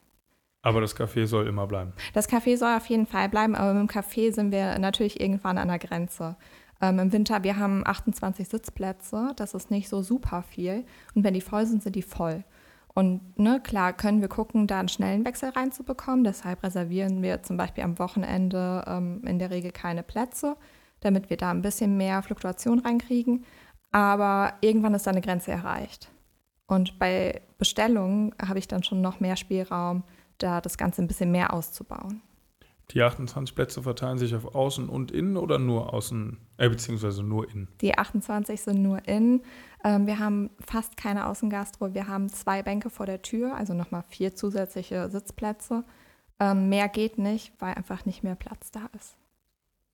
Aber 0.63 0.81
das 0.81 0.95
Café 0.95 1.25
soll 1.27 1.47
immer 1.47 1.65
bleiben. 1.65 1.93
Das 2.13 2.29
Café 2.29 2.57
soll 2.57 2.75
auf 2.75 2.87
jeden 2.87 3.07
Fall 3.07 3.29
bleiben, 3.29 3.55
aber 3.55 3.73
mit 3.73 3.89
dem 3.89 4.01
Café 4.01 4.33
sind 4.33 4.51
wir 4.51 4.77
natürlich 4.79 5.21
irgendwann 5.21 5.57
an 5.57 5.69
der 5.69 5.79
Grenze. 5.79 6.35
Ähm, 6.81 6.99
Im 6.99 7.13
Winter, 7.13 7.43
wir 7.43 7.57
haben 7.57 7.83
28 7.85 8.47
Sitzplätze, 8.47 9.31
das 9.37 9.53
ist 9.53 9.71
nicht 9.71 9.87
so 9.87 10.01
super 10.01 10.43
viel. 10.43 10.83
Und 11.15 11.23
wenn 11.23 11.33
die 11.33 11.41
voll 11.41 11.65
sind, 11.65 11.83
sind 11.83 11.95
die 11.95 12.01
voll. 12.01 12.43
Und 12.93 13.39
ne, 13.39 13.61
klar 13.63 13.93
können 13.93 14.21
wir 14.21 14.27
gucken, 14.27 14.67
da 14.67 14.79
einen 14.79 14.89
schnellen 14.89 15.25
Wechsel 15.25 15.49
reinzubekommen. 15.49 16.23
Deshalb 16.23 16.63
reservieren 16.63 17.21
wir 17.21 17.41
zum 17.43 17.57
Beispiel 17.57 17.83
am 17.83 17.99
Wochenende 17.99 18.83
ähm, 18.87 19.21
in 19.25 19.39
der 19.39 19.49
Regel 19.49 19.71
keine 19.71 20.03
Plätze, 20.03 20.57
damit 20.99 21.29
wir 21.29 21.37
da 21.37 21.51
ein 21.51 21.61
bisschen 21.61 21.95
mehr 21.95 22.21
Fluktuation 22.21 22.79
reinkriegen. 22.79 23.45
Aber 23.91 24.53
irgendwann 24.61 24.93
ist 24.93 25.07
da 25.07 25.11
eine 25.11 25.21
Grenze 25.21 25.51
erreicht. 25.51 26.09
Und 26.67 26.99
bei 26.99 27.41
Bestellungen 27.57 28.33
habe 28.41 28.59
ich 28.59 28.67
dann 28.67 28.83
schon 28.83 29.01
noch 29.01 29.19
mehr 29.19 29.35
Spielraum, 29.35 30.03
da 30.37 30.61
das 30.61 30.77
Ganze 30.77 31.01
ein 31.01 31.07
bisschen 31.07 31.31
mehr 31.31 31.53
auszubauen. 31.53 32.21
Die 32.91 33.01
28 33.01 33.55
Plätze 33.55 33.83
verteilen 33.83 34.17
sich 34.17 34.35
auf 34.35 34.53
Außen 34.53 34.89
und 34.89 35.11
Innen 35.11 35.37
oder 35.37 35.59
nur 35.59 35.93
Außen, 35.93 36.37
äh, 36.57 36.69
beziehungsweise 36.69 37.23
nur 37.23 37.49
Innen? 37.49 37.69
Die 37.79 37.97
28 37.97 38.61
sind 38.61 38.81
nur 38.81 39.07
Innen. 39.07 39.41
Ähm, 39.83 40.07
wir 40.07 40.19
haben 40.19 40.49
fast 40.59 40.97
keine 40.97 41.27
Außengastro. 41.27 41.93
Wir 41.93 42.07
haben 42.07 42.29
zwei 42.29 42.63
Bänke 42.63 42.89
vor 42.89 43.05
der 43.05 43.21
Tür, 43.21 43.55
also 43.55 43.73
nochmal 43.73 44.03
vier 44.07 44.35
zusätzliche 44.35 45.09
Sitzplätze. 45.09 45.83
Ähm, 46.39 46.69
mehr 46.69 46.89
geht 46.89 47.17
nicht, 47.17 47.53
weil 47.59 47.75
einfach 47.75 48.05
nicht 48.05 48.23
mehr 48.23 48.35
Platz 48.35 48.71
da 48.71 48.89
ist. 48.97 49.15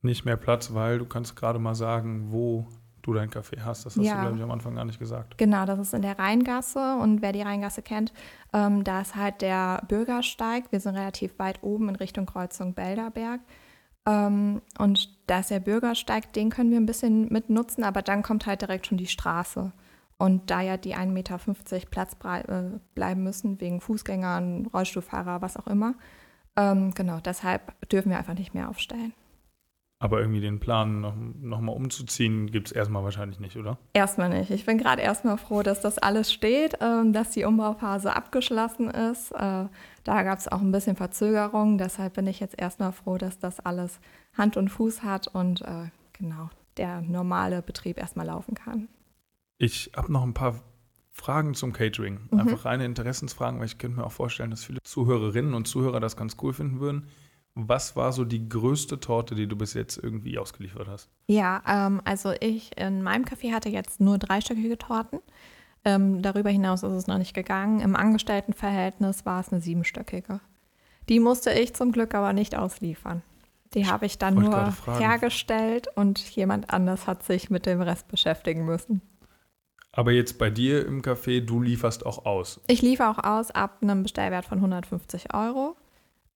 Nicht 0.02 0.26
mehr 0.26 0.38
Platz, 0.38 0.74
weil 0.74 1.00
du 1.00 1.06
kannst 1.06 1.36
gerade 1.36 1.60
mal 1.60 1.76
sagen, 1.76 2.32
wo 2.32 2.68
du 3.02 3.14
dein 3.14 3.30
Café 3.30 3.62
hast. 3.64 3.86
Das 3.86 3.98
hast 3.98 4.06
ja. 4.06 4.16
du, 4.16 4.22
glaube 4.22 4.38
ich, 4.38 4.44
am 4.44 4.52
Anfang 4.52 4.76
gar 4.76 4.86
nicht 4.86 5.00
gesagt. 5.00 5.38
Genau, 5.38 5.66
das 5.66 5.80
ist 5.80 5.94
in 5.94 6.02
der 6.02 6.20
Rheingasse. 6.20 6.98
Und 7.02 7.22
wer 7.22 7.32
die 7.32 7.42
Rheingasse 7.42 7.82
kennt, 7.82 8.14
ähm, 8.54 8.84
da 8.84 9.02
ist 9.02 9.16
halt 9.16 9.42
der 9.42 9.82
Bürgersteig. 9.88 10.66
Wir 10.72 10.80
sind 10.80 10.96
relativ 10.96 11.40
weit 11.40 11.64
oben 11.64 11.90
in 11.90 11.96
Richtung 11.96 12.26
Kreuzung 12.26 12.74
Belderberg. 12.74 13.40
Ähm, 14.08 14.62
und 14.80 15.10
da 15.28 15.40
ist 15.40 15.52
der 15.52 15.60
Bürgersteig, 15.60 16.32
den 16.34 16.50
können 16.50 16.72
wir 16.72 16.80
ein 16.80 16.86
bisschen 16.86 17.32
mitnutzen, 17.32 17.84
aber 17.84 18.02
dann 18.02 18.24
kommt 18.24 18.46
halt 18.48 18.62
direkt 18.62 18.88
schon 18.88 18.98
die 18.98 19.08
Straße. 19.08 19.74
Und 20.18 20.50
da 20.50 20.62
ja 20.62 20.78
die 20.78 20.96
1,50 20.96 21.08
Meter 21.10 21.38
Platz 21.92 22.16
äh, 22.24 22.80
bleiben 22.96 23.24
müssen, 23.24 23.62
wegen 23.62 23.82
Fußgängern, 23.82 24.68
Rollstuhlfahrer, 24.74 25.42
was 25.42 25.58
auch 25.58 25.68
immer, 25.68 25.94
ähm, 26.56 26.92
genau, 26.96 27.20
deshalb 27.20 27.90
dürfen 27.90 28.10
wir 28.10 28.18
einfach 28.18 28.34
nicht 28.34 28.56
mehr 28.56 28.68
aufstellen. 28.70 29.14
Aber 30.00 30.20
irgendwie 30.20 30.42
den 30.42 30.60
Plan 30.60 31.02
noch, 31.02 31.16
noch 31.16 31.60
mal 31.60 31.72
umzuziehen, 31.72 32.52
gibt 32.52 32.68
es 32.68 32.72
erstmal 32.72 33.04
wahrscheinlich 33.04 33.40
nicht, 33.40 33.58
oder? 33.58 33.80
Erstmal 33.94 34.30
nicht. 34.30 34.52
Ich 34.52 34.66
bin 34.66 34.78
gerade 34.78 35.02
erstmal 35.02 35.38
froh, 35.38 35.64
dass 35.64 35.82
das 35.82 35.98
alles 35.98 36.32
steht, 36.32 36.78
ähm, 36.82 37.14
dass 37.14 37.32
die 37.32 37.46
Umbauphase 37.46 38.16
abgeschlossen 38.16 38.90
ist. 38.90 39.32
Äh, 39.32 39.66
da 40.04 40.24
gab 40.24 40.38
es 40.38 40.48
auch 40.48 40.62
ein 40.62 40.72
bisschen 40.72 40.96
Verzögerung. 40.96 41.80
Deshalb 41.80 42.14
bin 42.14 42.28
ich 42.28 42.40
jetzt 42.40 42.60
erstmal 42.60 42.92
froh, 42.92 43.18
dass 43.18 43.40
das 43.40 43.60
alles 43.60 44.00
Hand 44.38 44.56
und 44.56 44.70
Fuß 44.70 45.02
hat 45.04 45.28
und 45.28 45.62
äh, 45.62 45.90
genau 46.14 46.50
der 46.78 47.02
normale 47.02 47.64
Betrieb 47.64 47.98
erstmal 47.98 48.28
laufen 48.28 48.54
kann. 48.54 48.88
Ich 49.58 49.92
habe 49.96 50.14
noch 50.14 50.22
ein 50.22 50.36
paar 50.36 50.62
Fragen 51.12 51.56
zum 51.56 51.74
Catering. 51.74 52.20
Mhm. 52.30 52.40
Einfach 52.40 52.66
reine 52.66 52.86
Interessensfragen, 52.86 53.60
weil 53.60 53.66
ich 53.66 53.80
könnte 53.80 53.98
mir 53.98 54.06
auch 54.06 54.12
vorstellen, 54.12 54.52
dass 54.52 54.64
viele 54.64 54.80
Zuhörerinnen 54.84 55.56
und 55.56 55.68
Zuhörer 55.68 56.00
das 56.00 56.16
ganz 56.16 56.38
cool 56.42 56.54
finden 56.54 56.80
würden. 56.80 57.08
Was 57.60 57.96
war 57.96 58.14
so 58.14 58.24
die 58.24 58.48
größte 58.48 59.00
Torte, 59.00 59.34
die 59.34 59.48
du 59.48 59.56
bis 59.56 59.74
jetzt 59.74 59.98
irgendwie 59.98 60.38
ausgeliefert 60.38 60.88
hast? 60.88 61.10
Ja, 61.26 61.64
ähm, 61.68 62.02
also 62.06 62.32
ich 62.40 62.78
in 62.78 63.02
meinem 63.02 63.26
Café 63.26 63.52
hatte 63.52 63.70
jetzt 63.70 64.00
nur 64.00 64.20
dreistöckige 64.20 64.78
Torten. 64.78 65.20
Ähm, 65.84 66.22
darüber 66.22 66.52
hinaus 66.52 66.84
ist 66.84 66.94
es 66.94 67.08
noch 67.08 67.18
nicht 67.18 67.34
gegangen. 67.34 67.80
Im 67.80 67.96
Angestelltenverhältnis 67.96 69.26
war 69.26 69.40
es 69.40 69.52
eine 69.52 69.60
siebenstöckige. 69.60 70.40
Die 71.10 71.20
musste 71.20 71.52
ich 71.52 71.74
zum 71.74 71.92
Glück 71.92 72.14
aber 72.14 72.32
nicht 72.34 72.56
ausliefern. 72.56 73.24
Die 73.74 73.88
habe 73.88 74.06
ich 74.06 74.20
dann 74.20 74.36
nur 74.36 74.74
hergestellt 74.98 75.88
und 75.96 76.20
jemand 76.20 76.70
anders 76.70 77.08
hat 77.08 77.24
sich 77.24 77.50
mit 77.50 77.66
dem 77.66 77.82
Rest 77.82 78.08
beschäftigen 78.08 78.66
müssen. 78.66 79.02
Aber 79.92 80.12
jetzt 80.12 80.38
bei 80.38 80.52
dir 80.52 80.86
im 80.86 81.02
Café, 81.02 81.42
du 81.42 81.60
lieferst 81.60 82.06
auch 82.06 82.26
aus? 82.26 82.62
Ich 82.68 82.84
liefere 82.84 83.10
auch 83.10 83.24
aus 83.24 83.50
ab 83.50 83.78
einem 83.82 84.04
Bestellwert 84.04 84.46
von 84.46 84.60
150 84.60 85.34
Euro. 85.34 85.76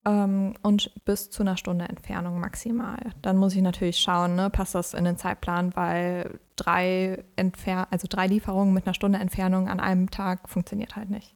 Ähm, 0.03 0.55
und 0.63 0.91
bis 1.05 1.29
zu 1.29 1.43
einer 1.43 1.57
Stunde 1.57 1.85
Entfernung 1.87 2.39
maximal. 2.39 2.97
Dann 3.21 3.37
muss 3.37 3.55
ich 3.55 3.61
natürlich 3.61 3.99
schauen, 3.99 4.35
ne, 4.35 4.49
passt 4.49 4.73
das 4.73 4.93
in 4.93 5.03
den 5.03 5.17
Zeitplan, 5.17 5.75
weil 5.75 6.39
drei, 6.55 7.23
Entfer 7.35 7.87
also 7.91 8.07
drei 8.09 8.27
Lieferungen 8.27 8.73
mit 8.73 8.85
einer 8.85 8.95
Stunde 8.95 9.19
Entfernung 9.19 9.67
an 9.67 9.79
einem 9.79 10.09
Tag 10.09 10.49
funktioniert 10.49 10.95
halt 10.95 11.11
nicht. 11.11 11.35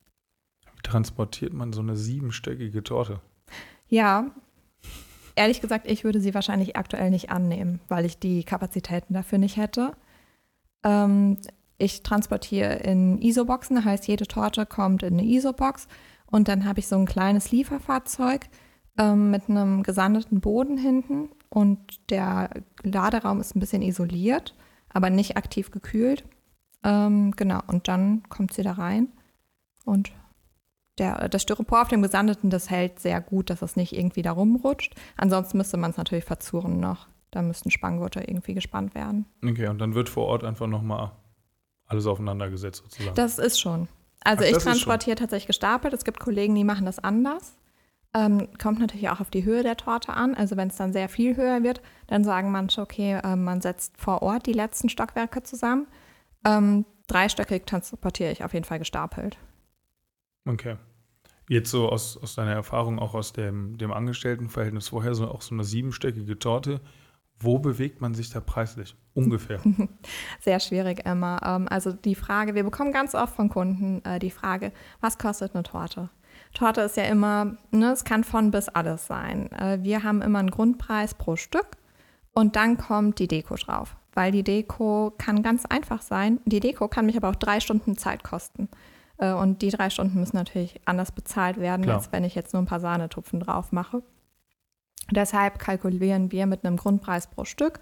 Wie 0.75 0.81
transportiert 0.81 1.53
man 1.53 1.73
so 1.73 1.81
eine 1.81 1.95
siebenstöckige 1.95 2.83
Torte? 2.83 3.21
Ja, 3.87 4.31
ehrlich 5.35 5.61
gesagt, 5.61 5.89
ich 5.89 6.03
würde 6.03 6.19
sie 6.19 6.33
wahrscheinlich 6.33 6.75
aktuell 6.75 7.11
nicht 7.11 7.29
annehmen, 7.29 7.79
weil 7.87 8.05
ich 8.05 8.17
die 8.17 8.43
Kapazitäten 8.43 9.13
dafür 9.13 9.37
nicht 9.37 9.57
hätte. 9.57 9.91
Ähm, 10.83 11.37
ich 11.77 12.03
transportiere 12.03 12.75
in 12.75 13.21
ISO-Boxen, 13.21 13.83
heißt 13.83 14.07
jede 14.07 14.25
Torte 14.25 14.65
kommt 14.65 15.03
in 15.03 15.19
eine 15.19 15.25
ISO-Box 15.27 15.87
und 16.31 16.47
dann 16.47 16.65
habe 16.65 16.79
ich 16.79 16.87
so 16.87 16.95
ein 16.95 17.05
kleines 17.05 17.51
Lieferfahrzeug 17.51 18.47
ähm, 18.97 19.31
mit 19.31 19.49
einem 19.49 19.83
gesandeten 19.83 20.41
Boden 20.41 20.77
hinten 20.77 21.29
und 21.49 22.09
der 22.09 22.49
Laderaum 22.83 23.39
ist 23.39 23.55
ein 23.55 23.59
bisschen 23.59 23.81
isoliert, 23.81 24.55
aber 24.89 25.09
nicht 25.09 25.37
aktiv 25.37 25.71
gekühlt. 25.71 26.23
Ähm, 26.83 27.31
genau, 27.31 27.61
und 27.67 27.87
dann 27.87 28.23
kommt 28.29 28.53
sie 28.53 28.63
da 28.63 28.73
rein 28.73 29.09
und 29.85 30.11
der, 30.97 31.27
das 31.29 31.41
Styropor 31.41 31.81
auf 31.81 31.87
dem 31.89 32.01
Gesandeten, 32.01 32.49
das 32.49 32.69
hält 32.69 32.99
sehr 32.99 33.19
gut, 33.19 33.49
dass 33.49 33.61
es 33.61 33.75
nicht 33.75 33.93
irgendwie 33.93 34.21
da 34.21 34.31
rumrutscht. 34.31 34.95
Ansonsten 35.17 35.57
müsste 35.57 35.77
man 35.77 35.91
es 35.91 35.97
natürlich 35.97 36.23
verzurren 36.23 36.79
noch. 36.79 37.07
Da 37.31 37.41
müssten 37.41 37.69
Spanngurte 37.69 38.21
irgendwie 38.21 38.53
gespannt 38.53 38.95
werden. 38.95 39.25
Okay, 39.43 39.67
und 39.67 39.79
dann 39.79 39.93
wird 39.93 40.07
vor 40.07 40.25
Ort 40.27 40.45
einfach 40.45 40.67
nochmal 40.67 41.11
alles 41.85 42.07
aufeinander 42.07 42.49
gesetzt 42.49 42.83
sozusagen. 42.83 43.15
Das 43.15 43.39
ist 43.39 43.59
schon. 43.59 43.89
Also 44.23 44.43
Ach, 44.43 44.49
ich 44.49 44.57
transportiere 44.57 45.15
tatsächlich 45.15 45.47
gestapelt. 45.47 45.93
Es 45.93 46.03
gibt 46.03 46.19
Kollegen, 46.19 46.55
die 46.55 46.63
machen 46.63 46.85
das 46.85 46.99
anders. 46.99 47.55
Ähm, 48.15 48.47
kommt 48.57 48.79
natürlich 48.79 49.09
auch 49.09 49.19
auf 49.19 49.29
die 49.29 49.43
Höhe 49.43 49.61
der 49.61 49.75
Torte 49.75 50.13
an. 50.13 50.35
Also 50.35 50.55
wenn 50.55 50.69
es 50.69 50.77
dann 50.77 50.93
sehr 50.93 51.09
viel 51.09 51.35
höher 51.35 51.63
wird, 51.63 51.81
dann 52.07 52.23
sagen 52.23 52.49
manche, 52.51 52.81
okay, 52.81 53.19
äh, 53.21 53.35
man 53.35 53.61
setzt 53.61 53.97
vor 53.97 54.21
Ort 54.21 54.45
die 54.45 54.53
letzten 54.53 54.87
Stockwerke 54.89 55.43
zusammen. 55.43 55.87
Ähm, 56.45 56.85
dreistöckig 57.07 57.65
transportiere 57.65 58.31
ich 58.31 58.43
auf 58.43 58.53
jeden 58.53 58.65
Fall 58.65 58.79
gestapelt. 58.79 59.37
Okay. 60.47 60.77
Jetzt 61.49 61.69
so 61.69 61.89
aus, 61.89 62.17
aus 62.17 62.35
deiner 62.35 62.53
Erfahrung, 62.53 62.99
auch 62.99 63.13
aus 63.13 63.33
dem, 63.33 63.77
dem 63.77 63.91
Angestelltenverhältnis 63.91 64.89
vorher, 64.89 65.13
so 65.13 65.27
auch 65.27 65.41
so 65.41 65.53
eine 65.53 65.63
siebenstöckige 65.63 66.39
Torte. 66.39 66.81
Wo 67.39 67.59
bewegt 67.59 68.01
man 68.01 68.13
sich 68.13 68.29
da 68.29 68.39
preislich? 68.39 68.95
Ungefähr. 69.13 69.59
Sehr 70.39 70.59
schwierig, 70.59 71.05
Emma. 71.05 71.39
Ähm, 71.43 71.67
also 71.69 71.91
die 71.91 72.15
Frage, 72.15 72.55
wir 72.55 72.63
bekommen 72.63 72.91
ganz 72.91 73.13
oft 73.13 73.35
von 73.35 73.49
Kunden 73.49 74.03
äh, 74.05 74.19
die 74.19 74.31
Frage, 74.31 74.71
was 75.01 75.17
kostet 75.17 75.53
eine 75.53 75.63
Torte? 75.63 76.09
Torte 76.53 76.81
ist 76.81 76.97
ja 76.97 77.03
immer, 77.03 77.57
ne, 77.71 77.91
es 77.91 78.03
kann 78.03 78.23
von 78.23 78.51
bis 78.51 78.69
alles 78.69 79.07
sein. 79.07 79.51
Äh, 79.51 79.79
wir 79.81 80.03
haben 80.03 80.21
immer 80.21 80.39
einen 80.39 80.51
Grundpreis 80.51 81.13
pro 81.13 81.35
Stück 81.35 81.67
und 82.33 82.55
dann 82.55 82.77
kommt 82.77 83.19
die 83.19 83.27
Deko 83.27 83.55
drauf. 83.55 83.95
Weil 84.13 84.31
die 84.31 84.43
Deko 84.43 85.13
kann 85.17 85.43
ganz 85.43 85.65
einfach 85.65 86.01
sein. 86.01 86.39
Die 86.45 86.61
Deko 86.61 86.87
kann 86.87 87.05
mich 87.05 87.17
aber 87.17 87.29
auch 87.29 87.35
drei 87.35 87.59
Stunden 87.59 87.97
Zeit 87.97 88.23
kosten. 88.23 88.69
Äh, 89.17 89.33
und 89.33 89.61
die 89.61 89.69
drei 89.69 89.89
Stunden 89.89 90.19
müssen 90.19 90.37
natürlich 90.37 90.79
anders 90.85 91.11
bezahlt 91.11 91.57
werden, 91.57 91.83
Klar. 91.83 91.97
als 91.97 92.11
wenn 92.11 92.23
ich 92.23 92.35
jetzt 92.35 92.53
nur 92.53 92.61
ein 92.61 92.67
paar 92.67 92.79
Sahnetupfen 92.79 93.39
drauf 93.39 93.71
mache. 93.71 94.03
Deshalb 95.11 95.59
kalkulieren 95.59 96.31
wir 96.31 96.45
mit 96.45 96.65
einem 96.65 96.77
Grundpreis 96.77 97.27
pro 97.27 97.45
Stück. 97.45 97.79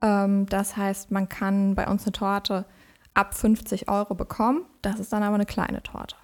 Ähm, 0.00 0.46
das 0.46 0.76
heißt, 0.76 1.10
man 1.10 1.28
kann 1.28 1.74
bei 1.74 1.86
uns 1.86 2.04
eine 2.04 2.12
Torte 2.12 2.64
ab 3.14 3.34
50 3.34 3.88
Euro 3.88 4.14
bekommen. 4.14 4.64
Das 4.80 5.00
ist 5.00 5.12
dann 5.12 5.22
aber 5.22 5.34
eine 5.34 5.46
kleine 5.46 5.82
Torte. 5.82 6.16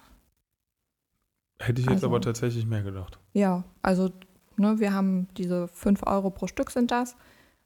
Hätte 1.59 1.81
ich 1.81 1.87
jetzt 1.87 1.95
also, 1.95 2.07
aber 2.07 2.21
tatsächlich 2.21 2.65
mehr 2.65 2.83
gedacht. 2.83 3.19
Ja, 3.33 3.63
also 3.81 4.11
ne, 4.55 4.79
wir 4.79 4.93
haben 4.93 5.27
diese 5.37 5.67
5 5.67 6.03
Euro 6.07 6.29
pro 6.29 6.47
Stück 6.47 6.71
sind 6.71 6.91
das. 6.91 7.15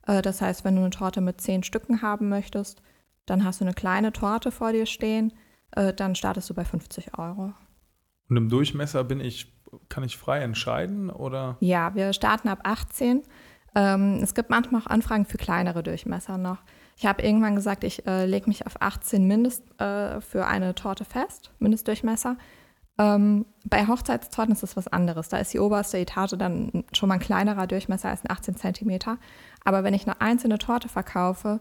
Äh, 0.08 0.22
das 0.22 0.42
heißt, 0.42 0.64
wenn 0.64 0.76
du 0.76 0.82
eine 0.82 0.90
Torte 0.90 1.22
mit 1.22 1.42
10 1.42 1.64
Stücken 1.64 2.02
haben 2.02 2.30
möchtest, 2.30 2.82
dann 3.26 3.44
hast 3.44 3.62
du 3.62 3.66
eine 3.66 3.74
kleine 3.74 4.12
Torte 4.12 4.52
vor 4.52 4.74
dir 4.74 4.86
stehen, 4.86 5.32
äh, 5.72 5.94
dann 5.94 6.16
startest 6.16 6.50
du 6.50 6.54
bei 6.54 6.66
50 6.66 7.18
Euro. 7.18 7.54
Und 8.30 8.38
im 8.38 8.50
Durchmesser 8.50 9.04
bin 9.04 9.20
ich 9.20 9.53
kann 9.90 10.04
ich 10.04 10.18
frei 10.18 10.40
entscheiden 10.40 11.10
oder? 11.10 11.58
Ja, 11.60 11.96
wir 11.96 12.14
starten 12.14 12.48
ab 12.48 12.60
18. 12.64 13.24
Ähm, 13.76 14.20
es 14.22 14.34
gibt 14.36 14.50
manchmal 14.50 14.82
auch 14.82 14.88
Anfragen 14.88 15.26
für 15.26 15.38
kleinere 15.38 15.84
Durchmesser 15.84 16.38
noch. 16.38 16.60
Ich 16.98 17.06
habe 17.06 17.24
irgendwann 17.24 17.56
gesagt, 17.56 17.84
ich 17.84 18.06
äh, 18.06 18.26
lege 18.26 18.48
mich 18.48 18.68
auf 18.68 18.80
18 18.80 19.26
Mindest 19.28 19.64
äh, 19.82 20.22
für 20.22 20.46
eine 20.46 20.76
Torte 20.76 21.06
fest, 21.06 21.52
Mindestdurchmesser. 21.60 22.38
Ähm, 23.00 23.46
bei 23.66 23.88
Hochzeitstorten 23.88 24.54
ist 24.54 24.62
das 24.62 24.78
was 24.78 24.88
anderes. 24.88 25.30
Da 25.30 25.38
ist 25.38 25.54
die 25.54 25.60
oberste 25.60 25.98
Etage 25.98 26.36
dann 26.38 26.84
schon 26.94 27.10
mal 27.10 27.16
ein 27.16 27.20
kleinerer 27.20 27.66
Durchmesser 27.66 28.10
als 28.10 28.24
ein 28.24 28.30
18 28.30 28.56
Zentimeter. 28.56 29.18
Aber 29.66 29.84
wenn 29.84 29.96
ich 29.96 30.06
eine 30.06 30.22
einzelne 30.22 30.60
Torte 30.60 30.90
verkaufe 30.90 31.60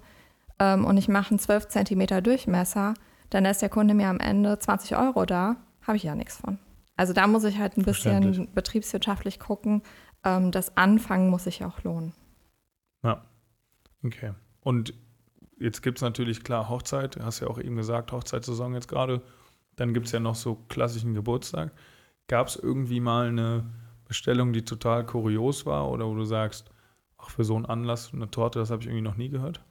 ähm, 0.59 0.85
und 0.85 0.99
ich 0.99 1.09
mache 1.09 1.31
einen 1.31 1.39
12 1.39 1.69
Zentimeter 1.69 2.21
Durchmesser, 2.21 2.93
dann 3.31 3.45
lässt 3.45 3.63
der 3.63 3.71
Kunde 3.71 3.95
mir 3.95 4.09
am 4.09 4.21
Ende 4.21 4.59
20 4.59 4.97
Euro 4.97 5.25
da, 5.25 5.57
habe 5.87 5.97
ich 5.97 6.03
ja 6.03 6.15
nichts 6.15 6.37
von. 6.37 6.59
Also 6.97 7.13
da 7.13 7.27
muss 7.27 7.45
ich 7.45 7.59
halt 7.59 7.77
ein 7.77 7.85
bisschen 7.85 8.53
betriebswirtschaftlich 8.55 9.39
gucken. 9.39 9.83
Ähm, 10.25 10.53
das 10.53 10.77
Anfangen 10.77 11.31
muss 11.31 11.45
sich 11.45 11.65
auch 11.65 11.83
lohnen. 11.83 12.13
Ja, 13.03 13.25
okay. 14.05 14.33
Und 14.61 14.95
jetzt 15.59 15.83
gibt 15.83 15.99
es 15.99 16.03
natürlich 16.03 16.45
klar 16.45 16.69
Hochzeit, 16.69 17.17
du 17.17 17.25
hast 17.25 17.41
ja 17.41 17.49
auch 17.49 17.59
eben 17.59 17.77
gesagt, 17.77 18.13
Hochzeitssaison 18.13 18.75
jetzt 18.75 18.89
gerade. 18.89 19.23
Dann 19.77 19.95
gibt 19.95 20.07
es 20.07 20.13
ja 20.13 20.21
noch 20.21 20.35
so 20.35 20.57
klassischen 20.69 21.15
Geburtstag. 21.15 21.73
Gab 22.29 22.49
es 22.49 22.57
irgendwie 22.57 23.01
mal 23.01 23.29
eine 23.29 23.65
Bestellung, 24.07 24.53
die 24.53 24.65
total 24.65 25.07
kurios 25.07 25.65
war 25.65 25.91
oder 25.91 26.07
wo 26.07 26.15
du 26.15 26.25
sagst, 26.25 26.71
ach, 27.17 27.31
für 27.31 27.45
so 27.45 27.57
einen 27.57 27.67
Anlass 27.67 28.13
eine 28.13 28.31
Torte, 28.31 28.59
das 28.59 28.71
habe 28.71 28.83
ich 28.83 28.89
irgendwie 28.89 29.03
noch 29.03 29.17
nie 29.17 29.31
gehört? 29.31 29.65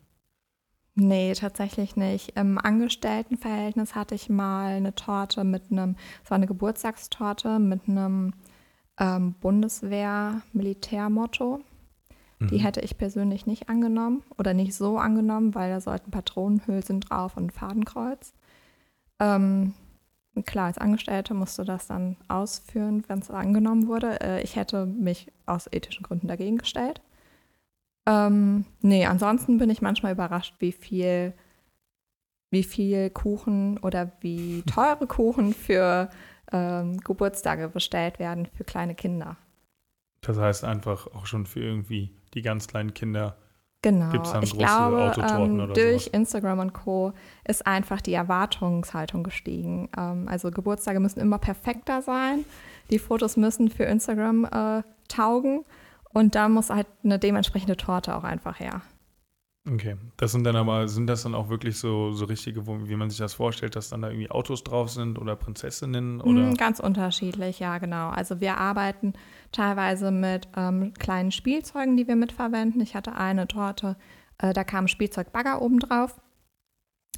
Nee, 0.96 1.34
tatsächlich 1.34 1.96
nicht. 1.96 2.38
Im 2.38 2.58
Angestelltenverhältnis 2.58 3.96
hatte 3.96 4.16
ich 4.16 4.28
mal 4.30 4.76
eine 4.76 4.94
Torte 4.94 5.46
mit 5.46 5.72
einem, 5.72 5.96
es 6.24 6.30
war 6.30 6.36
eine 6.36 6.48
Geburtstagstorte 6.48 7.60
mit 7.60 7.88
einem 7.88 8.34
ähm, 9.00 9.34
Bundeswehr-Militärmotto. 9.40 11.62
Die 12.42 12.58
mhm. 12.58 12.62
hätte 12.62 12.82
ich 12.82 12.98
persönlich 12.98 13.46
nicht 13.46 13.70
angenommen 13.70 14.24
oder 14.38 14.54
nicht 14.54 14.76
so 14.76 14.98
angenommen, 14.98 15.56
weil 15.56 15.70
da 15.70 15.80
sollten 15.80 16.12
Patronenhülsen 16.12 17.00
drauf 17.00 17.38
und 17.38 17.46
ein 17.46 17.52
Fadenkreuz. 17.52 18.34
Ähm, 19.20 19.76
klar, 20.46 20.66
als 20.66 20.80
Angestellte 20.80 21.36
musste 21.36 21.64
das 21.64 21.88
dann 21.88 22.18
ausführen, 22.28 23.04
wenn 23.08 23.20
es 23.20 23.30
angenommen 23.30 23.88
wurde. 23.88 24.20
Äh, 24.22 24.42
ich 24.42 24.56
hätte 24.56 24.88
mich 24.88 25.32
aus 25.46 25.70
ethischen 25.72 26.04
Gründen 26.04 26.28
dagegen 26.28 26.58
gestellt. 26.58 27.02
Ähm, 28.06 28.66
nee, 28.82 29.06
ansonsten 29.06 29.58
bin 29.58 29.70
ich 29.70 29.82
manchmal 29.82 30.14
überrascht, 30.14 30.56
wie 30.60 30.72
viel, 30.72 31.34
wie 32.50 32.64
viel 32.64 33.10
Kuchen 33.10 33.78
oder 33.80 34.12
wie 34.22 34.64
teure 34.74 35.08
Kuchen 35.08 35.54
für 35.54 36.10
ähm, 36.52 37.00
Geburtstage 37.00 37.70
bestellt 37.70 38.20
werden 38.20 38.48
für 38.48 38.64
kleine 38.64 38.96
Kinder. 38.96 39.38
Das 40.22 40.38
heißt 40.38 40.64
einfach 40.64 41.08
auch 41.08 41.26
schon 41.26 41.46
für 41.46 41.62
irgendwie 41.62 42.12
die 42.34 42.42
ganz 42.42 42.68
kleinen 42.68 42.94
Kinder 42.94 43.38
Genau, 43.84 44.12
ich 44.42 44.56
glaube, 44.56 45.12
ähm, 45.18 45.58
durch 45.74 46.04
sowas. 46.04 46.14
Instagram 46.14 46.60
und 46.60 46.74
Co. 46.74 47.14
ist 47.48 47.66
einfach 47.66 48.00
die 48.00 48.14
Erwartungshaltung 48.14 49.24
gestiegen. 49.24 49.90
Ähm, 49.98 50.28
also 50.28 50.52
Geburtstage 50.52 51.00
müssen 51.00 51.20
immer 51.20 51.40
perfekter 51.40 52.04
sein. 52.04 52.46
Die 52.92 53.00
Fotos 53.00 53.38
müssen 53.38 53.70
für 53.70 53.86
Instagram 53.86 54.46
äh, 54.46 54.84
taugen. 55.08 55.66
Und 56.14 56.36
da 56.36 56.50
muss 56.50 56.70
halt 56.70 56.88
eine 57.04 57.20
dementsprechende 57.20 57.78
Torte 57.78 58.16
auch 58.16 58.24
einfach 58.24 58.60
her. 58.60 58.82
Okay, 59.70 59.96
das 60.18 60.32
sind 60.32 60.44
dann 60.44 60.56
aber, 60.56 60.88
sind 60.88 61.06
das 61.06 61.22
dann 61.22 61.36
auch 61.36 61.50
wirklich 61.50 61.78
so, 61.78 62.12
so 62.14 62.26
richtige, 62.26 62.66
wie 62.66 62.96
man 62.96 63.12
sich 63.12 63.20
das 63.20 63.36
vorstellt, 63.36 63.76
dass 63.76 63.90
dann 63.90 64.02
da 64.02 64.10
irgendwie 64.10 64.32
Autos 64.32 64.64
drauf 64.64 64.90
sind 64.90 65.20
oder 65.20 65.36
Prinzessinnen? 65.36 66.20
Oder? 66.20 66.32
Mm, 66.32 66.56
ganz 66.56 66.80
unterschiedlich, 66.80 67.60
ja, 67.60 67.78
genau. 67.78 68.10
Also 68.10 68.42
wir 68.42 68.58
arbeiten 68.58 69.14
teilweise 69.52 70.10
mit 70.10 70.48
ähm, 70.58 70.96
kleinen 70.96 71.32
Spielzeugen, 71.32 71.96
die 71.96 72.08
wir 72.08 72.16
mitverwenden. 72.16 72.82
Ich 72.82 72.96
hatte 72.96 73.14
eine 73.14 73.48
Torte, 73.48 73.98
äh, 74.40 74.52
da 74.52 74.64
kam 74.64 74.88
Spielzeugbagger 74.88 75.62
oben 75.62 75.80
drauf. 75.80 76.20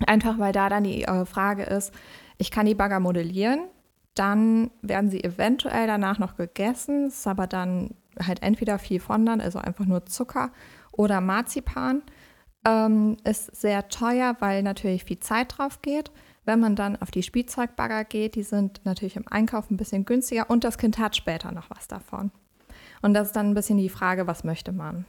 Einfach 0.06 0.38
weil 0.38 0.52
da 0.52 0.68
dann 0.68 0.84
die 0.84 1.04
äh, 1.04 1.26
Frage 1.26 1.64
ist, 1.64 1.94
ich 2.38 2.52
kann 2.52 2.66
die 2.66 2.76
Bagger 2.76 3.00
modellieren, 3.00 3.70
dann 4.16 4.70
werden 4.82 5.10
sie 5.10 5.24
eventuell 5.24 5.88
danach 5.88 6.20
noch 6.20 6.36
gegessen, 6.36 7.08
ist 7.08 7.26
aber 7.26 7.48
dann 7.48 7.92
halt 8.22 8.42
entweder 8.42 8.80
viel 8.80 9.00
Fondant, 9.00 9.42
also 9.42 9.60
einfach 9.60 9.86
nur 9.86 10.06
Zucker 10.06 10.52
oder 10.92 11.22
Marzipan. 11.22 12.02
Ähm, 12.66 13.18
ist 13.26 13.56
sehr 13.56 13.90
teuer, 13.90 14.38
weil 14.40 14.64
natürlich 14.64 15.04
viel 15.04 15.20
Zeit 15.20 15.58
drauf 15.58 15.82
geht. 15.82 16.12
Wenn 16.46 16.60
man 16.60 16.76
dann 16.76 16.96
auf 17.02 17.12
die 17.12 17.24
Spielzeugbagger 17.24 18.04
geht, 18.06 18.36
die 18.36 18.44
sind 18.44 18.82
natürlich 18.86 19.16
im 19.16 19.28
Einkauf 19.28 19.70
ein 19.70 19.78
bisschen 19.78 20.06
günstiger 20.06 20.50
und 20.50 20.64
das 20.64 20.78
Kind 20.78 20.98
hat 20.98 21.16
später 21.16 21.52
noch 21.52 21.70
was 21.70 21.88
davon. 21.88 22.32
Und 23.02 23.14
das 23.14 23.28
ist 23.28 23.36
dann 23.36 23.50
ein 23.50 23.54
bisschen 23.54 23.78
die 23.78 23.90
Frage, 23.90 24.28
was 24.28 24.44
möchte 24.44 24.72
man? 24.72 25.06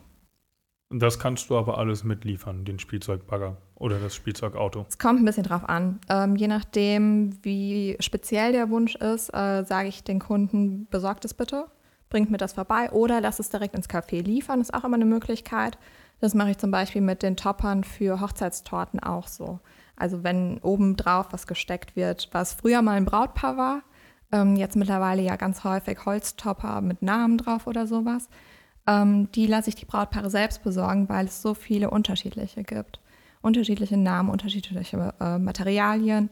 Das 0.91 1.19
kannst 1.19 1.51
du 1.51 1.57
aber 1.57 1.79
alles 1.79 2.05
mitliefern, 2.05 2.65
den 2.65 2.79
Spielzeugbagger 2.79 3.57
oder 3.75 3.99
das 3.99 4.15
Spielzeugauto. 4.15 4.87
Es 4.89 4.99
kommt 4.99 5.21
ein 5.21 5.25
bisschen 5.25 5.43
drauf 5.43 5.69
an. 5.69 5.99
Ähm, 6.09 6.37
je 6.37 6.47
nachdem, 6.47 7.37
wie 7.43 7.97
speziell 8.01 8.53
der 8.53 8.71
Wunsch 8.71 8.95
ist, 8.95 9.31
äh, 9.31 9.65
sage 9.65 9.89
ich 9.89 10.05
den 10.05 10.21
Kunden, 10.21 10.87
besorgt 10.91 11.25
es 11.25 11.35
bitte 11.35 11.67
bringt 12.15 12.31
mir 12.31 12.39
das 12.39 12.53
vorbei 12.53 12.93
oder 12.93 13.21
lass 13.21 13.41
es 13.41 13.49
direkt 13.49 13.75
ins 13.75 13.91
Café 13.91 14.23
liefern, 14.23 14.61
ist 14.61 14.73
auch 14.73 14.85
immer 14.85 14.95
eine 14.95 15.05
Möglichkeit. 15.05 15.79
Das 16.21 16.33
mache 16.33 16.53
ich 16.53 16.59
zum 16.59 16.71
Beispiel 16.71 17.01
mit 17.01 17.25
den 17.25 17.37
Toppern 17.37 17.83
für 17.83 18.21
Hochzeitstorten 18.21 19.01
auch 19.01 19.27
so. 19.27 19.59
Also 19.97 20.23
wenn 20.23 20.59
oben 20.59 20.95
drauf 20.95 21.27
was 21.33 21.49
gesteckt 21.49 21.97
wird, 21.97 22.29
was 22.31 22.53
früher 22.53 22.83
mal 22.83 22.93
ein 22.93 23.05
Brautpaar 23.05 23.57
war, 23.57 23.83
ähm, 24.31 24.55
jetzt 24.55 24.77
mittlerweile 24.77 25.23
ja 25.23 25.35
ganz 25.35 25.65
häufig 25.65 26.07
Holztopper 26.07 26.83
mit 26.83 27.03
Namen 27.03 27.37
drauf 27.37 27.67
oder 27.67 27.89
sowas, 27.89 28.29
ähm, 28.87 29.29
die 29.33 29.49
lasse 29.49 29.71
ich 29.71 29.75
die 29.75 29.85
Brautpaare 29.85 30.31
selbst 30.31 30.63
besorgen, 30.63 31.09
weil 31.09 31.27
es 31.27 31.43
so 31.43 31.53
viele 31.53 31.91
unterschiedliche 31.91 32.63
gibt. 32.63 33.01
Unterschiedliche 33.43 33.97
Namen, 33.97 34.31
unterschiedliche 34.31 35.15
äh, 35.19 35.39
Materialien. 35.39 36.31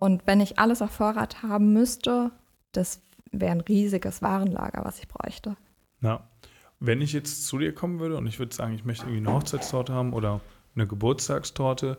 Und 0.00 0.26
wenn 0.26 0.40
ich 0.40 0.58
alles 0.58 0.82
auf 0.82 0.90
Vorrat 0.90 1.44
haben 1.44 1.72
müsste, 1.72 2.32
das 2.72 3.00
wäre 3.32 3.52
ein 3.52 3.60
riesiges 3.60 4.22
Warenlager, 4.22 4.84
was 4.84 4.98
ich 5.00 5.08
bräuchte. 5.08 5.56
Ja. 6.00 6.28
Wenn 6.78 7.00
ich 7.00 7.12
jetzt 7.12 7.46
zu 7.46 7.58
dir 7.58 7.74
kommen 7.74 8.00
würde 8.00 8.16
und 8.16 8.26
ich 8.26 8.38
würde 8.38 8.54
sagen, 8.54 8.74
ich 8.74 8.84
möchte 8.84 9.04
irgendwie 9.06 9.26
eine 9.26 9.36
Hochzeitstorte 9.36 9.92
haben 9.92 10.12
oder 10.12 10.40
eine 10.74 10.86
Geburtstagstorte, 10.86 11.96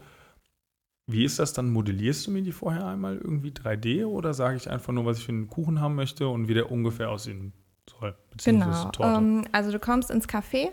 wie 1.08 1.26
ist 1.26 1.40
das 1.40 1.54
dann? 1.54 1.72
Modellierst 1.72 2.28
du 2.28 2.32
mir 2.32 2.42
die 2.42 2.52
vorher 2.52 2.86
einmal 2.86 3.18
irgendwie 3.18 3.52
3D 3.52 4.06
oder 4.06 4.34
sage 4.34 4.58
ich 4.58 4.70
einfach 4.70 4.94
nur, 4.94 5.06
was 5.06 5.20
ich 5.20 5.26
für 5.26 5.32
einen 5.32 5.50
Kuchen 5.50 5.82
haben 5.82 5.96
möchte 5.96 6.28
und 6.28 6.48
wie 6.48 6.54
der 6.54 6.72
ungefähr 6.72 7.10
aussehen 7.10 7.54
soll? 7.90 8.16
Genau. 8.44 8.92
Ähm, 9.00 9.46
also 9.52 9.72
du 9.72 9.80
kommst 9.80 10.12
ins 10.12 10.28
Café 10.28 10.70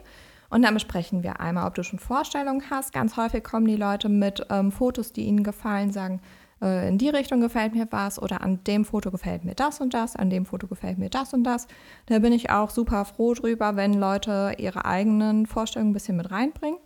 und 0.48 0.62
dann 0.62 0.74
besprechen 0.74 1.22
wir 1.22 1.40
einmal, 1.40 1.66
ob 1.66 1.74
du 1.74 1.82
schon 1.82 1.98
Vorstellungen 1.98 2.62
hast. 2.70 2.92
Ganz 2.92 3.16
häufig 3.16 3.42
kommen 3.42 3.66
die 3.66 3.76
Leute 3.76 4.08
mit 4.08 4.44
ähm, 4.50 4.70
Fotos, 4.70 5.12
die 5.12 5.22
ihnen 5.22 5.42
gefallen, 5.42 5.92
sagen, 5.92 6.20
äh, 6.62 6.88
in 6.88 6.98
die 6.98 7.08
Richtung 7.08 7.40
gefällt 7.40 7.74
mir 7.74 7.86
was 7.90 8.20
oder 8.20 8.42
an 8.42 8.62
dem 8.64 8.84
Foto 8.84 9.10
gefällt 9.10 9.44
mir 9.44 9.54
das 9.54 9.80
und 9.80 9.94
das, 9.94 10.16
an 10.16 10.30
dem 10.30 10.46
Foto 10.46 10.66
gefällt 10.66 10.98
mir 10.98 11.10
das 11.10 11.32
und 11.34 11.44
das. 11.44 11.66
Da 12.06 12.18
bin 12.18 12.32
ich 12.32 12.50
auch 12.50 12.70
super 12.70 13.04
froh 13.04 13.34
drüber, 13.34 13.76
wenn 13.76 13.94
Leute 13.94 14.54
ihre 14.58 14.84
eigenen 14.84 15.46
Vorstellungen 15.46 15.90
ein 15.90 15.94
bisschen 15.94 16.16
mit 16.16 16.30
reinbringen. 16.30 16.78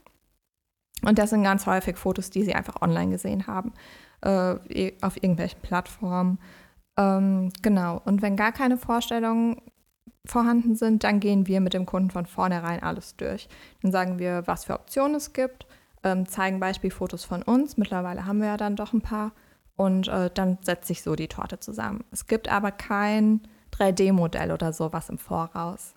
Und 1.02 1.18
das 1.18 1.30
sind 1.30 1.42
ganz 1.42 1.66
häufig 1.66 1.96
Fotos, 1.96 2.30
die 2.30 2.44
sie 2.44 2.54
einfach 2.54 2.80
online 2.80 3.10
gesehen 3.10 3.46
haben, 3.46 3.72
äh, 4.22 4.92
auf 5.02 5.16
irgendwelchen 5.16 5.60
Plattformen. 5.60 6.38
Ähm, 6.96 7.50
genau. 7.62 8.00
Und 8.04 8.22
wenn 8.22 8.36
gar 8.36 8.52
keine 8.52 8.76
Vorstellungen 8.76 9.60
vorhanden 10.26 10.74
sind, 10.74 11.04
dann 11.04 11.20
gehen 11.20 11.46
wir 11.46 11.60
mit 11.60 11.74
dem 11.74 11.84
Kunden 11.84 12.10
von 12.10 12.26
vornherein 12.26 12.82
alles 12.82 13.16
durch. 13.16 13.48
Dann 13.82 13.92
sagen 13.92 14.18
wir, 14.18 14.46
was 14.46 14.64
für 14.64 14.74
Optionen 14.74 15.16
es 15.16 15.32
gibt, 15.32 15.66
ähm, 16.02 16.26
zeigen 16.26 16.60
Beispielfotos 16.60 17.24
von 17.24 17.42
uns. 17.42 17.76
Mittlerweile 17.76 18.24
haben 18.24 18.38
wir 18.38 18.48
ja 18.48 18.56
dann 18.56 18.76
doch 18.76 18.92
ein 18.92 19.02
paar 19.02 19.32
und 19.76 20.08
äh, 20.08 20.30
dann 20.32 20.58
setzt 20.62 20.86
sich 20.86 21.02
so 21.02 21.16
die 21.16 21.28
Torte 21.28 21.60
zusammen. 21.60 22.04
Es 22.10 22.26
gibt 22.26 22.48
aber 22.48 22.70
kein 22.70 23.40
3D-Modell 23.72 24.52
oder 24.52 24.72
sowas 24.72 25.08
im 25.08 25.18
Voraus. 25.18 25.94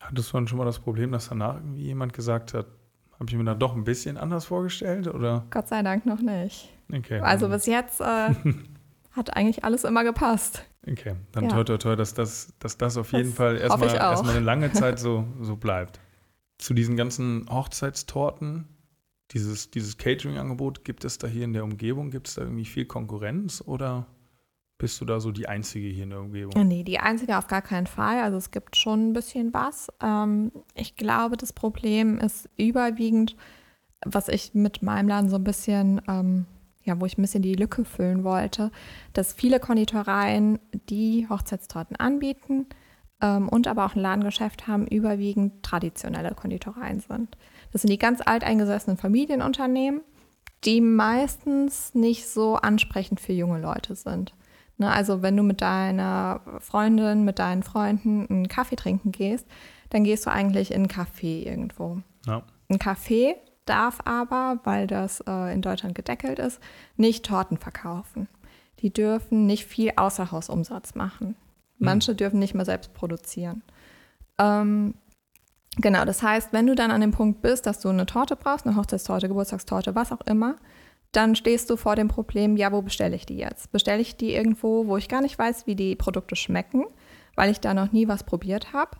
Hattest 0.00 0.32
du 0.32 0.36
dann 0.36 0.48
schon 0.48 0.58
mal 0.58 0.64
das 0.64 0.78
Problem, 0.78 1.12
dass 1.12 1.28
danach 1.28 1.56
irgendwie 1.56 1.84
jemand 1.84 2.12
gesagt 2.12 2.54
hat, 2.54 2.66
habe 3.14 3.28
ich 3.28 3.36
mir 3.36 3.44
da 3.44 3.54
doch 3.54 3.76
ein 3.76 3.84
bisschen 3.84 4.16
anders 4.16 4.46
vorgestellt? 4.46 5.06
Oder? 5.06 5.44
Gott 5.50 5.68
sei 5.68 5.82
Dank 5.82 6.06
noch 6.06 6.20
nicht. 6.20 6.72
Okay. 6.92 7.20
Also 7.20 7.48
bis 7.48 7.66
jetzt 7.66 8.00
äh, 8.00 8.30
hat 9.12 9.36
eigentlich 9.36 9.62
alles 9.62 9.84
immer 9.84 10.04
gepasst. 10.04 10.64
Okay, 10.90 11.14
dann 11.32 11.44
ja. 11.44 11.50
toi 11.50 11.64
toi 11.64 11.76
toi, 11.76 11.96
dass 11.96 12.14
das, 12.14 12.54
dass 12.58 12.78
das 12.78 12.96
auf 12.96 13.12
jeden 13.12 13.28
das 13.28 13.36
Fall 13.36 13.58
erstmal, 13.58 13.94
erstmal 13.94 14.36
eine 14.36 14.44
lange 14.44 14.72
Zeit 14.72 14.98
so, 14.98 15.26
so 15.40 15.56
bleibt. 15.56 16.00
Zu 16.56 16.72
diesen 16.72 16.96
ganzen 16.96 17.46
Hochzeitstorten 17.50 18.66
dieses, 19.32 19.70
dieses 19.70 19.96
Catering-Angebot, 19.96 20.84
gibt 20.84 21.04
es 21.04 21.18
da 21.18 21.26
hier 21.26 21.44
in 21.44 21.52
der 21.52 21.64
Umgebung, 21.64 22.10
gibt 22.10 22.28
es 22.28 22.34
da 22.34 22.42
irgendwie 22.42 22.64
viel 22.64 22.84
Konkurrenz 22.84 23.62
oder 23.64 24.06
bist 24.78 25.00
du 25.00 25.04
da 25.04 25.20
so 25.20 25.30
die 25.30 25.46
Einzige 25.46 25.88
hier 25.88 26.04
in 26.04 26.10
der 26.10 26.20
Umgebung? 26.20 26.66
Nee, 26.66 26.82
die 26.82 26.98
Einzige 26.98 27.36
auf 27.36 27.46
gar 27.46 27.62
keinen 27.62 27.86
Fall. 27.86 28.20
Also 28.22 28.38
es 28.38 28.50
gibt 28.50 28.76
schon 28.76 29.10
ein 29.10 29.12
bisschen 29.12 29.52
was. 29.52 29.88
Ähm, 30.02 30.50
ich 30.74 30.96
glaube, 30.96 31.36
das 31.36 31.52
Problem 31.52 32.18
ist 32.18 32.48
überwiegend, 32.56 33.36
was 34.04 34.28
ich 34.28 34.54
mit 34.54 34.82
meinem 34.82 35.08
Laden 35.08 35.28
so 35.28 35.36
ein 35.36 35.44
bisschen, 35.44 36.00
ähm, 36.08 36.46
ja, 36.82 36.98
wo 36.98 37.04
ich 37.04 37.18
ein 37.18 37.22
bisschen 37.22 37.42
die 37.42 37.54
Lücke 37.54 37.84
füllen 37.84 38.24
wollte, 38.24 38.72
dass 39.12 39.34
viele 39.34 39.60
Konditoreien, 39.60 40.58
die 40.88 41.28
Hochzeitstorten 41.28 41.96
anbieten 41.96 42.66
ähm, 43.20 43.48
und 43.48 43.66
aber 43.66 43.86
auch 43.86 43.94
ein 43.94 44.00
Ladengeschäft 44.00 44.66
haben, 44.66 44.86
überwiegend 44.86 45.62
traditionelle 45.62 46.34
Konditoreien 46.34 47.00
sind. 47.00 47.36
Das 47.72 47.82
sind 47.82 47.90
die 47.90 47.98
ganz 47.98 48.20
alteingesessenen 48.24 48.96
Familienunternehmen, 48.96 50.02
die 50.64 50.80
meistens 50.80 51.94
nicht 51.94 52.28
so 52.28 52.56
ansprechend 52.56 53.20
für 53.20 53.32
junge 53.32 53.60
Leute 53.60 53.94
sind. 53.94 54.34
Ne, 54.80 54.90
also 54.90 55.20
wenn 55.20 55.36
du 55.36 55.42
mit 55.42 55.60
deiner 55.60 56.40
Freundin, 56.60 57.24
mit 57.24 57.38
deinen 57.38 57.62
Freunden 57.62 58.26
einen 58.28 58.48
Kaffee 58.48 58.76
trinken 58.76 59.12
gehst, 59.12 59.46
dann 59.90 60.04
gehst 60.04 60.24
du 60.24 60.30
eigentlich 60.30 60.72
in 60.72 60.84
ein 60.84 60.88
Café 60.88 61.44
irgendwo. 61.44 62.00
Ja. 62.26 62.42
Ein 62.70 62.78
Café 62.78 63.34
darf 63.66 63.98
aber, 64.04 64.60
weil 64.64 64.86
das 64.86 65.20
äh, 65.26 65.52
in 65.52 65.60
Deutschland 65.60 65.94
gedeckelt 65.94 66.38
ist, 66.38 66.60
nicht 66.96 67.26
Torten 67.26 67.58
verkaufen. 67.58 68.28
Die 68.80 68.92
dürfen 68.92 69.46
nicht 69.46 69.66
viel 69.66 69.92
Außerhausumsatz 69.96 70.94
machen. 70.94 71.36
Manche 71.80 72.14
dürfen 72.14 72.38
nicht 72.38 72.54
mehr 72.54 72.64
selbst 72.64 72.94
produzieren. 72.94 73.62
Ähm, 74.38 74.94
genau, 75.76 76.04
das 76.04 76.22
heißt, 76.22 76.52
wenn 76.52 76.66
du 76.66 76.74
dann 76.74 76.90
an 76.90 77.00
dem 77.00 77.10
Punkt 77.10 77.42
bist, 77.42 77.66
dass 77.66 77.80
du 77.80 77.88
eine 77.88 78.06
Torte 78.06 78.36
brauchst, 78.36 78.66
eine 78.66 78.76
Hochzeitstorte, 78.76 79.28
Geburtstagstorte, 79.28 79.94
was 79.94 80.12
auch 80.12 80.20
immer, 80.26 80.56
dann 81.12 81.34
stehst 81.34 81.68
du 81.70 81.76
vor 81.76 81.96
dem 81.96 82.08
Problem, 82.08 82.56
ja, 82.56 82.70
wo 82.70 82.82
bestelle 82.82 83.16
ich 83.16 83.26
die 83.26 83.36
jetzt? 83.36 83.72
Bestelle 83.72 84.00
ich 84.00 84.16
die 84.16 84.34
irgendwo, 84.34 84.86
wo 84.86 84.96
ich 84.96 85.08
gar 85.08 85.22
nicht 85.22 85.38
weiß, 85.38 85.66
wie 85.66 85.74
die 85.74 85.96
Produkte 85.96 86.36
schmecken, 86.36 86.84
weil 87.34 87.50
ich 87.50 87.60
da 87.60 87.74
noch 87.74 87.92
nie 87.92 88.06
was 88.06 88.24
probiert 88.24 88.72
habe? 88.72 88.92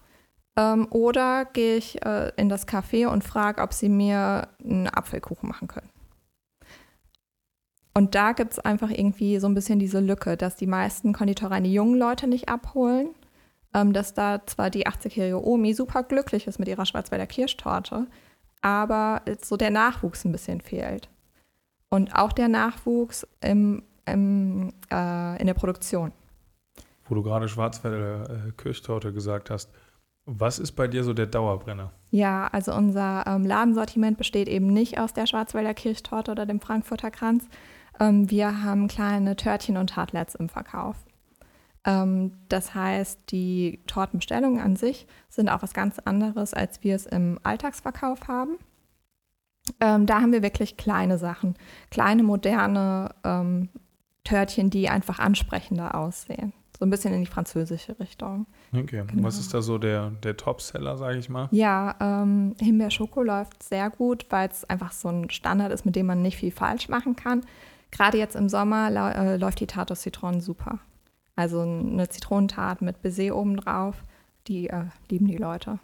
Ähm, 0.57 0.89
oder 0.91 1.45
gehe 1.45 1.77
ich 1.77 2.05
äh, 2.05 2.33
in 2.37 2.49
das 2.49 2.67
Café 2.67 3.07
und 3.07 3.23
frage, 3.23 3.63
ob 3.63 3.73
sie 3.73 3.89
mir 3.89 4.49
einen 4.65 4.89
Apfelkuchen 4.89 5.49
machen 5.49 5.69
können? 5.69 5.90
Und 7.93 8.15
da 8.15 8.33
gibt 8.33 8.53
es 8.53 8.59
einfach 8.59 8.91
irgendwie 8.91 9.39
so 9.39 9.49
ein 9.49 9.55
bisschen 9.55 9.79
diese 9.79 10.01
Lücke, 10.01 10.37
dass 10.37 10.57
die 10.57 10.67
meisten 10.67 11.13
Konditoreien 11.13 11.65
die 11.65 11.73
jungen 11.73 11.99
Leute 11.99 12.27
nicht 12.27 12.49
abholen, 12.49 13.11
ähm, 13.75 13.93
dass 13.93 14.15
da 14.15 14.47
zwar 14.47 14.71
die 14.71 14.87
80-jährige 14.87 15.45
Omi 15.45 15.75
super 15.75 16.03
glücklich 16.03 16.47
ist 16.47 16.59
mit 16.59 16.69
ihrer 16.69 16.87
Schwarzwälder 16.87 17.27
Kirschtorte, 17.27 18.07
aber 18.63 19.23
so 19.43 19.57
der 19.57 19.71
Nachwuchs 19.71 20.25
ein 20.25 20.33
bisschen 20.33 20.61
fehlt. 20.61 21.09
Und 21.89 22.15
auch 22.15 22.33
der 22.33 22.49
Nachwuchs 22.49 23.27
im, 23.41 23.83
im, 24.07 24.73
äh, 24.93 25.41
in 25.41 25.47
der 25.47 25.55
Produktion. 25.55 26.13
Wo 27.09 27.17
du 27.17 27.25
gerade 27.25 27.49
Schwarzwälder 27.49 28.31
äh, 28.31 28.53
Kirschtorte 28.53 29.13
gesagt 29.13 29.51
hast, 29.51 29.71
was 30.27 30.61
ist 30.61 30.73
bei 30.73 30.87
dir 30.87 31.03
so 31.03 31.13
der 31.13 31.27
Dauerbrenner? 31.27 31.91
Ja, 32.11 32.49
also 32.53 32.73
unser 32.73 33.25
ähm, 33.27 33.45
Ladensortiment 33.45 34.17
besteht 34.17 34.49
eben 34.49 34.69
nicht 34.69 34.99
aus 34.99 35.13
der 35.13 35.27
Schwarzwälder 35.27 35.75
Kirschtorte 35.75 36.31
oder 36.31 36.47
dem 36.47 36.61
Frankfurter 36.61 37.11
Kranz. 37.11 37.49
Ähm, 38.01 38.31
wir 38.31 38.65
haben 38.65 38.89
kleine 38.89 39.37
Törtchen 39.37 39.77
und 39.77 39.91
Tartlets 39.91 40.35
im 40.35 40.49
Verkauf. 40.49 40.97
Ähm, 41.85 42.33
das 42.49 42.75
heißt, 42.75 43.31
die 43.31 43.81
Tortenbestellungen 43.87 44.61
an 44.61 44.77
sich 44.77 45.07
sind 45.29 45.49
auch 45.49 45.63
was 45.63 45.75
ganz 45.75 45.99
anderes, 46.01 46.55
als 46.55 46.83
wir 46.83 46.97
es 46.97 47.07
im 47.07 47.39
Alltagsverkauf 47.43 48.27
haben. 48.27 48.57
Ähm, 49.81 50.07
da 50.07 50.21
haben 50.21 50.33
wir 50.33 50.43
wirklich 50.43 50.77
kleine 50.77 51.19
Sachen, 51.19 51.55
kleine 51.91 52.23
moderne 52.23 53.15
Törtchen, 54.25 54.71
die 54.71 54.89
einfach 54.89 55.19
ansprechender 55.19 55.95
aussehen. 55.95 56.53
So 56.81 56.87
ein 56.87 56.91
bisschen 56.91 57.13
in 57.13 57.21
die 57.21 57.27
französische 57.27 57.99
Richtung. 58.01 58.47
Okay, 58.73 59.05
genau. 59.07 59.25
was 59.25 59.39
ist 59.39 59.53
da 59.53 59.61
so 59.61 59.77
der, 59.77 60.13
der 60.23 60.39
Top-Seller, 60.39 60.97
sage 60.97 61.19
ich 61.19 61.29
mal? 61.29 61.49
Ja, 61.51 61.95
ähm, 62.01 62.55
Himbeer-Schoko 62.59 63.23
läuft 63.23 63.63
sehr 63.63 63.91
gut, 63.91 64.25
weil 64.31 64.49
es 64.49 64.65
einfach 64.65 64.93
so 64.93 65.09
ein 65.09 65.29
Standard 65.29 65.73
ist, 65.73 65.85
mit 65.85 65.95
dem 65.95 66.07
man 66.07 66.23
nicht 66.23 66.39
viel 66.39 66.51
falsch 66.51 66.89
machen 66.89 67.17
kann. 67.17 67.43
Gerade 67.91 68.19
jetzt 68.19 68.37
im 68.37 68.49
Sommer 68.49 68.91
äh, 69.15 69.37
läuft 69.37 69.61
die 69.61 69.67
Tarte 69.67 69.93
aus 69.93 70.01
Zitronen 70.01 70.41
super. 70.41 70.79
Also 71.37 71.61
eine 71.61 72.09
Zitronentat 72.09 72.83
mit 72.83 73.03
Baiser 73.03 73.35
obendrauf, 73.37 74.05
die 74.47 74.69
äh, 74.69 74.85
lieben 75.11 75.27
die 75.27 75.37
Leute. 75.37 75.79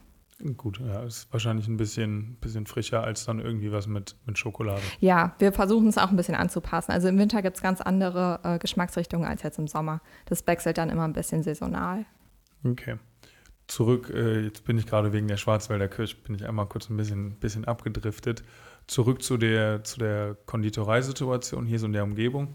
Gut, 0.56 0.80
ja, 0.80 1.02
ist 1.02 1.32
wahrscheinlich 1.32 1.66
ein 1.66 1.78
bisschen, 1.78 2.36
bisschen 2.42 2.66
frischer 2.66 3.02
als 3.02 3.24
dann 3.24 3.38
irgendwie 3.38 3.72
was 3.72 3.86
mit, 3.86 4.16
mit 4.26 4.36
Schokolade. 4.36 4.82
Ja, 5.00 5.34
wir 5.38 5.50
versuchen 5.50 5.88
es 5.88 5.96
auch 5.96 6.10
ein 6.10 6.16
bisschen 6.16 6.34
anzupassen. 6.34 6.92
Also 6.92 7.08
im 7.08 7.18
Winter 7.18 7.40
gibt 7.40 7.56
es 7.56 7.62
ganz 7.62 7.80
andere 7.80 8.40
äh, 8.42 8.58
Geschmacksrichtungen 8.58 9.26
als 9.26 9.42
jetzt 9.42 9.58
im 9.58 9.66
Sommer. 9.66 10.02
Das 10.26 10.46
wechselt 10.46 10.76
dann 10.76 10.90
immer 10.90 11.04
ein 11.04 11.14
bisschen 11.14 11.42
saisonal. 11.42 12.04
Okay. 12.64 12.96
Zurück, 13.66 14.12
äh, 14.14 14.42
jetzt 14.42 14.64
bin 14.64 14.76
ich 14.76 14.86
gerade 14.86 15.14
wegen 15.14 15.26
der 15.26 15.38
Schwarzwälder 15.38 15.88
Kirsch, 15.88 16.22
bin 16.22 16.34
ich 16.34 16.46
einmal 16.46 16.66
kurz 16.66 16.90
ein 16.90 16.98
bisschen, 16.98 17.36
bisschen 17.36 17.64
abgedriftet. 17.64 18.44
Zurück 18.86 19.22
zu 19.22 19.36
der, 19.36 19.82
zu 19.82 19.98
der 19.98 20.36
Konditoreisituation 20.46 21.66
hier 21.66 21.78
so 21.78 21.86
in 21.86 21.92
der 21.92 22.04
Umgebung. 22.04 22.54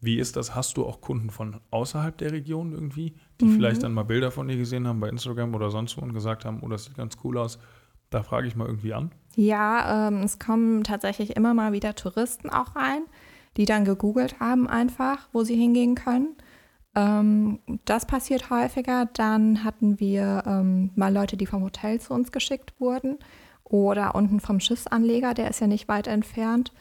Wie 0.00 0.18
ist 0.18 0.36
das? 0.36 0.54
Hast 0.54 0.76
du 0.76 0.84
auch 0.84 1.00
Kunden 1.00 1.30
von 1.30 1.60
außerhalb 1.70 2.16
der 2.18 2.32
Region 2.32 2.72
irgendwie, 2.72 3.14
die 3.40 3.44
mhm. 3.44 3.54
vielleicht 3.54 3.82
dann 3.82 3.92
mal 3.92 4.04
Bilder 4.04 4.30
von 4.30 4.48
dir 4.48 4.56
gesehen 4.56 4.86
haben 4.86 5.00
bei 5.00 5.08
Instagram 5.08 5.54
oder 5.54 5.70
sonst 5.70 5.96
wo 5.96 6.02
und 6.02 6.12
gesagt 6.12 6.44
haben, 6.44 6.60
oh, 6.62 6.68
das 6.68 6.84
sieht 6.84 6.96
ganz 6.96 7.16
cool 7.24 7.38
aus? 7.38 7.58
Da 8.10 8.22
frage 8.22 8.46
ich 8.46 8.56
mal 8.56 8.66
irgendwie 8.66 8.94
an. 8.94 9.12
Ja, 9.36 10.08
ähm, 10.08 10.22
es 10.22 10.38
kommen 10.38 10.84
tatsächlich 10.84 11.36
immer 11.36 11.54
mal 11.54 11.72
wieder 11.72 11.94
Touristen 11.94 12.50
auch 12.50 12.76
rein, 12.76 13.02
die 13.56 13.64
dann 13.64 13.84
gegoogelt 13.84 14.38
haben 14.40 14.68
einfach, 14.68 15.28
wo 15.32 15.44
sie 15.44 15.56
hingehen 15.56 15.94
können. 15.94 16.36
Ähm, 16.94 17.60
das 17.84 18.06
passiert 18.06 18.50
häufiger. 18.50 19.06
Dann 19.14 19.64
hatten 19.64 19.98
wir 19.98 20.42
ähm, 20.46 20.90
mal 20.94 21.12
Leute, 21.12 21.36
die 21.36 21.46
vom 21.46 21.62
Hotel 21.62 22.00
zu 22.00 22.12
uns 22.12 22.32
geschickt 22.32 22.74
wurden 22.78 23.18
oder 23.72 24.14
unten 24.14 24.38
vom 24.38 24.60
Schiffsanleger, 24.60 25.34
der 25.34 25.50
ist 25.50 25.60
ja 25.60 25.66
nicht 25.66 25.88
weit 25.88 26.06
entfernt 26.06 26.72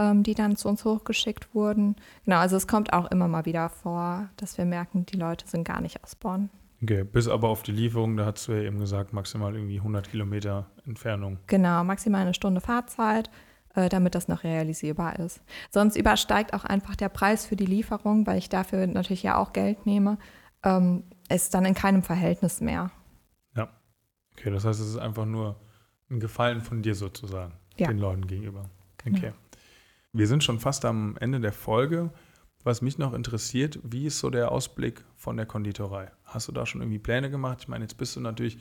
ähm, 0.00 0.22
die 0.22 0.34
dann 0.34 0.56
zu 0.56 0.68
uns 0.68 0.84
hochgeschickt 0.84 1.54
wurden. 1.54 1.96
Genau, 2.24 2.38
also 2.38 2.56
es 2.56 2.66
kommt 2.66 2.92
auch 2.92 3.10
immer 3.10 3.28
mal 3.28 3.44
wieder 3.44 3.68
vor, 3.68 4.30
dass 4.36 4.56
wir 4.58 4.64
merken, 4.64 5.06
die 5.06 5.16
Leute 5.16 5.46
sind 5.46 5.64
gar 5.64 5.80
nicht 5.80 6.02
aus 6.02 6.16
Bonn. 6.16 6.48
Okay, 6.82 7.04
bis 7.04 7.28
aber 7.28 7.48
auf 7.48 7.62
die 7.62 7.72
Lieferung, 7.72 8.16
da 8.16 8.24
hast 8.24 8.48
du 8.48 8.52
ja 8.52 8.62
eben 8.62 8.78
gesagt, 8.78 9.12
maximal 9.12 9.54
irgendwie 9.54 9.76
100 9.76 10.10
Kilometer 10.10 10.70
Entfernung. 10.86 11.38
Genau, 11.46 11.84
maximal 11.84 12.22
eine 12.22 12.32
Stunde 12.32 12.62
Fahrzeit, 12.62 13.30
äh, 13.74 13.90
damit 13.90 14.14
das 14.14 14.28
noch 14.28 14.42
realisierbar 14.42 15.18
ist. 15.18 15.42
Sonst 15.70 15.96
übersteigt 15.96 16.54
auch 16.54 16.64
einfach 16.64 16.96
der 16.96 17.10
Preis 17.10 17.44
für 17.44 17.56
die 17.56 17.66
Lieferung, 17.66 18.26
weil 18.26 18.38
ich 18.38 18.48
dafür 18.48 18.86
natürlich 18.86 19.22
ja 19.22 19.36
auch 19.36 19.52
Geld 19.52 19.84
nehme, 19.84 20.16
ähm, 20.62 21.04
ist 21.28 21.52
dann 21.52 21.66
in 21.66 21.74
keinem 21.74 22.02
Verhältnis 22.02 22.62
mehr. 22.62 22.90
Ja, 23.54 23.68
okay, 24.32 24.50
das 24.50 24.64
heißt, 24.64 24.80
es 24.80 24.88
ist 24.88 24.98
einfach 24.98 25.26
nur 25.26 25.60
ein 26.10 26.20
Gefallen 26.20 26.60
von 26.60 26.82
dir 26.82 26.94
sozusagen, 26.94 27.52
ja. 27.76 27.88
den 27.88 27.98
Leuten 27.98 28.26
gegenüber. 28.26 28.68
Okay. 29.06 29.32
Wir 30.12 30.26
sind 30.26 30.42
schon 30.44 30.58
fast 30.58 30.84
am 30.84 31.16
Ende 31.18 31.40
der 31.40 31.52
Folge. 31.52 32.10
Was 32.62 32.82
mich 32.82 32.98
noch 32.98 33.14
interessiert, 33.14 33.78
wie 33.82 34.06
ist 34.06 34.18
so 34.18 34.28
der 34.28 34.52
Ausblick 34.52 35.02
von 35.16 35.36
der 35.36 35.46
Konditorei? 35.46 36.10
Hast 36.24 36.48
du 36.48 36.52
da 36.52 36.66
schon 36.66 36.82
irgendwie 36.82 36.98
Pläne 36.98 37.30
gemacht? 37.30 37.58
Ich 37.62 37.68
meine, 37.68 37.84
jetzt 37.84 37.96
bist 37.96 38.16
du 38.16 38.20
natürlich, 38.20 38.58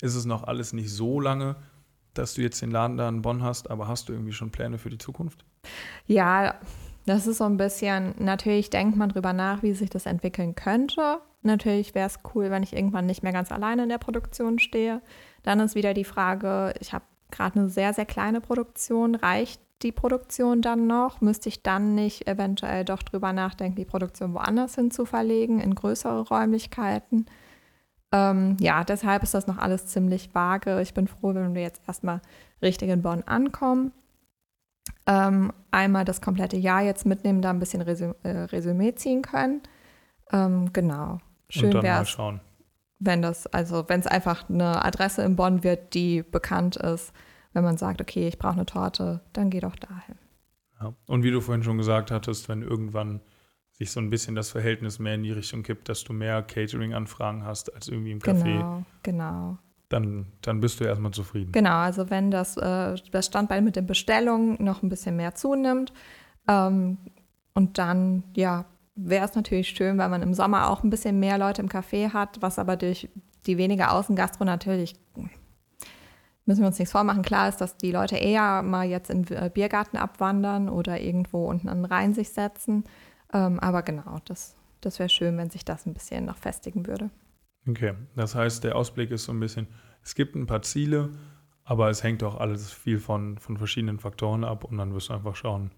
ist 0.00 0.14
es 0.14 0.24
noch 0.24 0.44
alles 0.44 0.72
nicht 0.72 0.90
so 0.90 1.18
lange, 1.18 1.56
dass 2.14 2.34
du 2.34 2.42
jetzt 2.42 2.62
den 2.62 2.70
Laden 2.70 2.96
da 2.96 3.08
in 3.08 3.22
Bonn 3.22 3.42
hast, 3.42 3.70
aber 3.70 3.88
hast 3.88 4.08
du 4.08 4.12
irgendwie 4.12 4.32
schon 4.32 4.50
Pläne 4.50 4.78
für 4.78 4.90
die 4.90 4.98
Zukunft? 4.98 5.44
Ja, 6.06 6.60
das 7.10 7.26
ist 7.26 7.38
so 7.38 7.44
ein 7.44 7.56
bisschen, 7.56 8.14
natürlich 8.18 8.70
denkt 8.70 8.96
man 8.96 9.08
drüber 9.08 9.32
nach, 9.32 9.62
wie 9.62 9.72
sich 9.74 9.90
das 9.90 10.06
entwickeln 10.06 10.54
könnte. 10.54 11.18
Natürlich 11.42 11.94
wäre 11.94 12.06
es 12.06 12.20
cool, 12.34 12.50
wenn 12.50 12.62
ich 12.62 12.74
irgendwann 12.74 13.06
nicht 13.06 13.22
mehr 13.22 13.32
ganz 13.32 13.50
alleine 13.50 13.82
in 13.82 13.88
der 13.88 13.98
Produktion 13.98 14.60
stehe. 14.60 15.02
Dann 15.42 15.58
ist 15.58 15.74
wieder 15.74 15.92
die 15.92 16.04
Frage, 16.04 16.72
ich 16.78 16.92
habe 16.92 17.04
gerade 17.32 17.58
eine 17.58 17.68
sehr, 17.68 17.94
sehr 17.94 18.06
kleine 18.06 18.40
Produktion. 18.40 19.16
Reicht 19.16 19.60
die 19.82 19.90
Produktion 19.90 20.62
dann 20.62 20.86
noch? 20.86 21.20
Müsste 21.20 21.48
ich 21.48 21.62
dann 21.62 21.96
nicht 21.96 22.28
eventuell 22.28 22.84
doch 22.84 23.02
drüber 23.02 23.32
nachdenken, 23.32 23.76
die 23.76 23.84
Produktion 23.84 24.34
woanders 24.34 24.76
hin 24.76 24.92
zu 24.92 25.04
verlegen, 25.04 25.58
in 25.58 25.74
größere 25.74 26.28
Räumlichkeiten? 26.28 27.26
Ähm, 28.12 28.56
ja, 28.60 28.84
deshalb 28.84 29.24
ist 29.24 29.34
das 29.34 29.48
noch 29.48 29.58
alles 29.58 29.86
ziemlich 29.86 30.32
vage. 30.32 30.80
Ich 30.80 30.94
bin 30.94 31.08
froh, 31.08 31.34
wenn 31.34 31.54
wir 31.54 31.62
jetzt 31.62 31.82
erstmal 31.88 32.20
richtig 32.62 32.90
in 32.90 33.02
Bonn 33.02 33.22
ankommen. 33.24 33.92
Ähm, 35.06 35.52
einmal 35.70 36.04
das 36.04 36.20
komplette 36.20 36.56
Jahr 36.56 36.82
jetzt 36.82 37.06
mitnehmen, 37.06 37.42
da 37.42 37.50
ein 37.50 37.58
bisschen 37.58 37.82
Resü 37.82 38.14
äh, 38.22 38.28
Resümee 38.28 38.94
ziehen 38.94 39.22
können. 39.22 39.62
Ähm, 40.32 40.72
genau. 40.72 41.18
Schön 41.48 41.72
wäre 41.82 42.02
es, 42.02 42.16
wenn 42.98 43.22
das, 43.22 43.46
also 43.48 43.84
wenn 43.88 44.00
es 44.00 44.06
einfach 44.06 44.48
eine 44.48 44.84
Adresse 44.84 45.22
in 45.22 45.34
Bonn 45.36 45.64
wird, 45.64 45.94
die 45.94 46.22
bekannt 46.22 46.76
ist 46.76 47.12
wenn 47.52 47.64
man 47.64 47.76
sagt, 47.76 48.00
okay, 48.00 48.28
ich 48.28 48.38
brauche 48.38 48.54
eine 48.54 48.66
Torte, 48.66 49.22
dann 49.32 49.50
geh 49.50 49.60
doch 49.60 49.76
dahin. 49.76 50.16
Ja. 50.80 50.94
Und 51.06 51.22
wie 51.22 51.30
du 51.30 51.40
vorhin 51.40 51.62
schon 51.62 51.78
gesagt 51.78 52.10
hattest, 52.10 52.48
wenn 52.48 52.62
irgendwann 52.62 53.20
sich 53.72 53.90
so 53.90 54.00
ein 54.00 54.10
bisschen 54.10 54.34
das 54.34 54.50
Verhältnis 54.50 54.98
mehr 54.98 55.14
in 55.14 55.22
die 55.22 55.32
Richtung 55.32 55.62
kippt, 55.62 55.88
dass 55.88 56.04
du 56.04 56.12
mehr 56.12 56.42
Catering-Anfragen 56.42 57.44
hast 57.44 57.74
als 57.74 57.88
irgendwie 57.88 58.12
im 58.12 58.18
Café. 58.18 58.44
Genau, 58.44 58.84
genau. 59.02 59.58
Dann, 59.90 60.26
dann 60.40 60.60
bist 60.60 60.80
du 60.80 60.84
erstmal 60.84 61.12
zufrieden. 61.12 61.52
Genau, 61.52 61.76
also 61.76 62.08
wenn 62.08 62.30
das, 62.30 62.56
äh, 62.56 62.94
das 63.10 63.26
Standbein 63.26 63.64
mit 63.64 63.76
den 63.76 63.86
Bestellungen 63.86 64.56
noch 64.62 64.82
ein 64.82 64.88
bisschen 64.88 65.16
mehr 65.16 65.34
zunimmt 65.34 65.92
ähm, 66.48 66.96
und 67.54 67.76
dann, 67.76 68.22
ja, 68.34 68.64
wäre 68.94 69.26
es 69.26 69.34
natürlich 69.34 69.68
schön, 69.68 69.98
weil 69.98 70.08
man 70.08 70.22
im 70.22 70.32
Sommer 70.32 70.70
auch 70.70 70.82
ein 70.82 70.90
bisschen 70.90 71.18
mehr 71.20 71.36
Leute 71.36 71.60
im 71.60 71.68
Café 71.68 72.12
hat, 72.12 72.40
was 72.40 72.58
aber 72.58 72.76
durch 72.76 73.08
die 73.46 73.58
weniger 73.58 73.92
Außengastro 73.92 74.44
natürlich 74.44 74.94
müssen 76.50 76.62
wir 76.62 76.66
uns 76.66 76.78
nichts 76.78 76.92
vormachen. 76.92 77.22
Klar 77.22 77.48
ist, 77.48 77.60
dass 77.60 77.76
die 77.76 77.92
Leute 77.92 78.16
eher 78.16 78.62
mal 78.62 78.86
jetzt 78.86 79.08
in 79.08 79.22
den 79.22 79.36
äh, 79.36 79.50
Biergarten 79.52 79.96
abwandern 79.96 80.68
oder 80.68 81.00
irgendwo 81.00 81.48
unten 81.48 81.68
an 81.68 81.78
den 81.78 81.84
Rhein 81.84 82.12
sich 82.12 82.30
setzen. 82.30 82.84
Ähm, 83.32 83.60
aber 83.60 83.82
genau, 83.82 84.18
das, 84.24 84.56
das 84.80 84.98
wäre 84.98 85.08
schön, 85.08 85.38
wenn 85.38 85.50
sich 85.50 85.64
das 85.64 85.86
ein 85.86 85.94
bisschen 85.94 86.24
noch 86.24 86.36
festigen 86.36 86.86
würde. 86.88 87.10
Okay, 87.70 87.94
das 88.16 88.34
heißt, 88.34 88.64
der 88.64 88.76
Ausblick 88.76 89.10
ist 89.10 89.24
so 89.24 89.32
ein 89.32 89.40
bisschen, 89.40 89.68
es 90.02 90.14
gibt 90.14 90.34
ein 90.34 90.46
paar 90.46 90.62
Ziele, 90.62 91.10
aber 91.64 91.88
es 91.88 92.02
hängt 92.02 92.22
auch 92.24 92.38
alles 92.38 92.72
viel 92.72 92.98
von, 92.98 93.38
von 93.38 93.56
verschiedenen 93.56 93.98
Faktoren 93.98 94.44
ab 94.44 94.64
und 94.64 94.78
dann 94.78 94.92
wirst 94.92 95.08
du 95.08 95.14
einfach 95.14 95.36
schauen, 95.36 95.70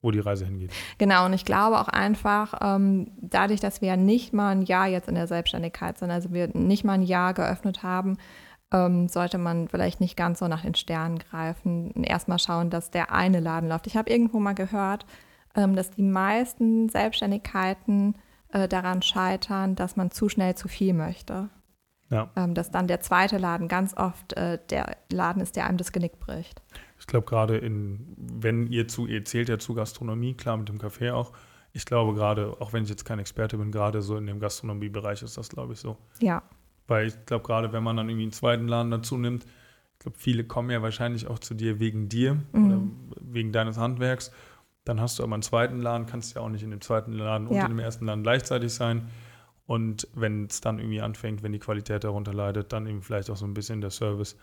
wo 0.00 0.10
die 0.10 0.20
Reise 0.20 0.46
hingeht. 0.46 0.72
Genau, 0.98 1.26
und 1.26 1.34
ich 1.34 1.44
glaube 1.44 1.78
auch 1.78 1.88
einfach, 1.88 2.54
ähm, 2.62 3.10
dadurch, 3.20 3.60
dass 3.60 3.82
wir 3.82 3.88
ja 3.88 3.96
nicht 3.96 4.32
mal 4.32 4.50
ein 4.50 4.62
Jahr 4.62 4.86
jetzt 4.86 5.08
in 5.08 5.14
der 5.14 5.26
Selbstständigkeit 5.26 5.98
sind, 5.98 6.10
also 6.10 6.32
wir 6.32 6.48
nicht 6.56 6.84
mal 6.84 6.94
ein 6.94 7.02
Jahr 7.02 7.34
geöffnet 7.34 7.82
haben, 7.82 8.16
ähm, 8.72 9.08
sollte 9.08 9.36
man 9.36 9.68
vielleicht 9.68 10.00
nicht 10.00 10.16
ganz 10.16 10.38
so 10.38 10.48
nach 10.48 10.62
den 10.62 10.74
Sternen 10.74 11.18
greifen 11.18 11.90
und 11.90 12.04
erstmal 12.04 12.38
schauen, 12.38 12.70
dass 12.70 12.90
der 12.90 13.12
eine 13.12 13.40
Laden 13.40 13.68
läuft. 13.68 13.88
Ich 13.88 13.96
habe 13.96 14.10
irgendwo 14.10 14.38
mal 14.40 14.54
gehört, 14.54 15.04
ähm, 15.54 15.76
dass 15.76 15.90
die 15.90 16.02
meisten 16.02 16.88
Selbstständigkeiten 16.88 18.14
äh, 18.52 18.68
daran 18.68 19.02
scheitern, 19.02 19.74
dass 19.74 19.96
man 19.96 20.10
zu 20.10 20.28
schnell 20.28 20.54
zu 20.54 20.68
viel 20.68 20.92
möchte. 20.92 21.48
Ja. 22.10 22.28
Ähm, 22.34 22.54
dass 22.54 22.70
dann 22.70 22.88
der 22.88 23.00
zweite 23.00 23.38
Laden 23.38 23.68
ganz 23.68 23.96
oft 23.96 24.32
äh, 24.32 24.58
der 24.70 24.96
Laden 25.12 25.40
ist, 25.40 25.54
der 25.54 25.66
einem 25.66 25.78
das 25.78 25.92
Genick 25.92 26.18
bricht. 26.18 26.60
Ich 26.98 27.06
glaube, 27.06 27.24
gerade 27.24 27.56
in, 27.56 28.14
wenn 28.16 28.66
ihr 28.66 28.88
zu, 28.88 29.06
ihr 29.06 29.24
zählt 29.24 29.48
ja 29.48 29.58
zu 29.58 29.74
Gastronomie, 29.74 30.34
klar 30.34 30.56
mit 30.56 30.68
dem 30.68 30.78
Café 30.78 31.12
auch. 31.12 31.32
Ich 31.72 31.84
glaube 31.86 32.14
gerade, 32.14 32.56
auch 32.58 32.72
wenn 32.72 32.82
ich 32.82 32.90
jetzt 32.90 33.04
kein 33.04 33.20
Experte 33.20 33.56
bin, 33.56 33.70
gerade 33.70 34.02
so 34.02 34.16
in 34.16 34.26
dem 34.26 34.40
Gastronomiebereich 34.40 35.22
ist 35.22 35.38
das, 35.38 35.48
glaube 35.48 35.74
ich, 35.74 35.78
so. 35.78 35.96
Ja. 36.20 36.42
Weil 36.88 37.06
ich 37.06 37.26
glaube, 37.26 37.44
gerade 37.44 37.72
wenn 37.72 37.84
man 37.84 37.96
dann 37.96 38.08
irgendwie 38.08 38.24
einen 38.24 38.32
zweiten 38.32 38.66
Laden 38.66 38.90
dazu 38.90 39.16
nimmt, 39.16 39.44
ich 39.44 40.00
glaube, 40.00 40.18
viele 40.18 40.44
kommen 40.44 40.70
ja 40.70 40.82
wahrscheinlich 40.82 41.28
auch 41.28 41.38
zu 41.38 41.54
dir 41.54 41.78
wegen 41.78 42.08
dir 42.08 42.38
mhm. 42.52 42.66
oder 42.66 42.80
wegen 43.20 43.52
deines 43.52 43.78
Handwerks. 43.78 44.32
Dann 44.90 45.00
hast 45.00 45.20
du 45.20 45.22
aber 45.22 45.34
einen 45.34 45.42
zweiten 45.42 45.80
Laden, 45.80 46.06
kannst 46.06 46.34
ja 46.34 46.42
auch 46.42 46.48
nicht 46.48 46.64
in 46.64 46.72
dem 46.72 46.80
zweiten 46.80 47.12
Laden 47.12 47.46
ja. 47.48 47.60
und 47.60 47.70
in 47.70 47.76
dem 47.76 47.78
ersten 47.78 48.06
Laden 48.06 48.24
gleichzeitig 48.24 48.74
sein. 48.74 49.06
Und 49.64 50.08
wenn 50.14 50.46
es 50.46 50.60
dann 50.60 50.80
irgendwie 50.80 51.00
anfängt, 51.00 51.44
wenn 51.44 51.52
die 51.52 51.60
Qualität 51.60 52.02
darunter 52.02 52.34
leidet, 52.34 52.72
dann 52.72 52.88
eben 52.88 53.00
vielleicht 53.00 53.30
auch 53.30 53.36
so 53.36 53.46
ein 53.46 53.54
bisschen 53.54 53.80
der 53.80 53.90
Service, 53.90 54.36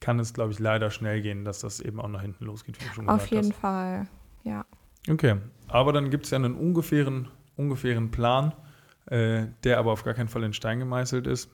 kann 0.00 0.20
es, 0.20 0.32
glaube 0.32 0.52
ich, 0.52 0.58
leider 0.58 0.90
schnell 0.90 1.20
gehen, 1.20 1.44
dass 1.44 1.60
das 1.60 1.80
eben 1.80 2.00
auch 2.00 2.08
nach 2.08 2.22
hinten 2.22 2.46
losgeht, 2.46 2.78
Auf 3.08 3.26
jeden 3.26 3.50
hast. 3.50 3.58
Fall, 3.58 4.08
ja. 4.42 4.64
Okay, 5.06 5.36
aber 5.66 5.92
dann 5.92 6.08
gibt 6.08 6.24
es 6.24 6.30
ja 6.30 6.36
einen 6.36 6.54
ungefähren, 6.54 7.28
ungefähren 7.56 8.10
Plan, 8.10 8.54
äh, 9.04 9.48
der 9.64 9.78
aber 9.80 9.92
auf 9.92 10.02
gar 10.02 10.14
keinen 10.14 10.28
Fall 10.28 10.44
in 10.44 10.54
Stein 10.54 10.78
gemeißelt 10.78 11.26
ist. 11.26 11.50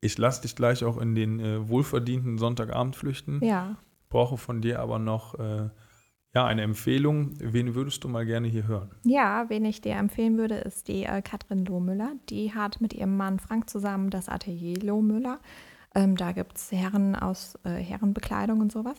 Ich 0.00 0.16
lasse 0.16 0.42
dich 0.42 0.54
gleich 0.54 0.84
auch 0.84 0.96
in 0.96 1.16
den 1.16 1.40
äh, 1.40 1.68
wohlverdienten 1.68 2.38
Sonntagabend 2.38 2.94
flüchten. 2.94 3.44
Ja. 3.44 3.74
Brauche 4.10 4.36
von 4.36 4.60
dir 4.60 4.78
aber 4.78 5.00
noch 5.00 5.34
äh, 5.40 5.70
ja, 6.34 6.46
eine 6.46 6.62
Empfehlung. 6.62 7.34
Wen 7.38 7.74
würdest 7.74 8.04
du 8.04 8.08
mal 8.08 8.24
gerne 8.24 8.48
hier 8.48 8.68
hören? 8.68 8.90
Ja, 9.04 9.46
wen 9.48 9.64
ich 9.64 9.80
dir 9.80 9.94
empfehlen 9.94 10.38
würde, 10.38 10.56
ist 10.56 10.88
die 10.88 11.04
äh, 11.04 11.22
Katrin 11.22 11.64
Lohmüller. 11.64 12.12
Die 12.28 12.54
hat 12.54 12.80
mit 12.80 12.92
ihrem 12.92 13.16
Mann 13.16 13.40
Frank 13.40 13.68
zusammen 13.68 14.10
das 14.10 14.28
Atelier 14.28 14.78
Lohmüller. 14.78 15.40
Ähm, 15.94 16.16
da 16.16 16.32
gibt 16.32 16.56
es 16.56 16.70
Herren 16.70 17.16
aus 17.16 17.58
äh, 17.64 17.70
Herrenbekleidung 17.70 18.60
und 18.60 18.70
sowas. 18.70 18.96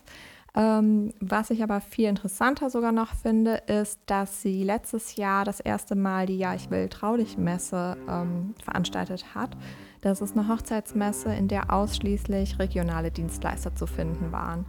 Ähm, 0.53 1.13
was 1.21 1.49
ich 1.49 1.63
aber 1.63 1.79
viel 1.79 2.09
interessanter 2.09 2.69
sogar 2.69 2.91
noch 2.91 3.15
finde, 3.15 3.61
ist, 3.67 4.01
dass 4.05 4.41
sie 4.41 4.65
letztes 4.65 5.15
Jahr 5.15 5.45
das 5.45 5.61
erste 5.61 5.95
Mal 5.95 6.25
die 6.25 6.37
Ja, 6.37 6.53
ich 6.53 6.69
will 6.69 6.89
traulich 6.89 7.37
Messe 7.37 7.95
ähm, 8.09 8.53
veranstaltet 8.61 9.33
hat. 9.33 9.55
Das 10.01 10.19
ist 10.19 10.35
eine 10.35 10.49
Hochzeitsmesse, 10.49 11.33
in 11.33 11.47
der 11.47 11.71
ausschließlich 11.71 12.59
regionale 12.59 13.11
Dienstleister 13.11 13.75
zu 13.75 13.87
finden 13.87 14.33
waren, 14.33 14.65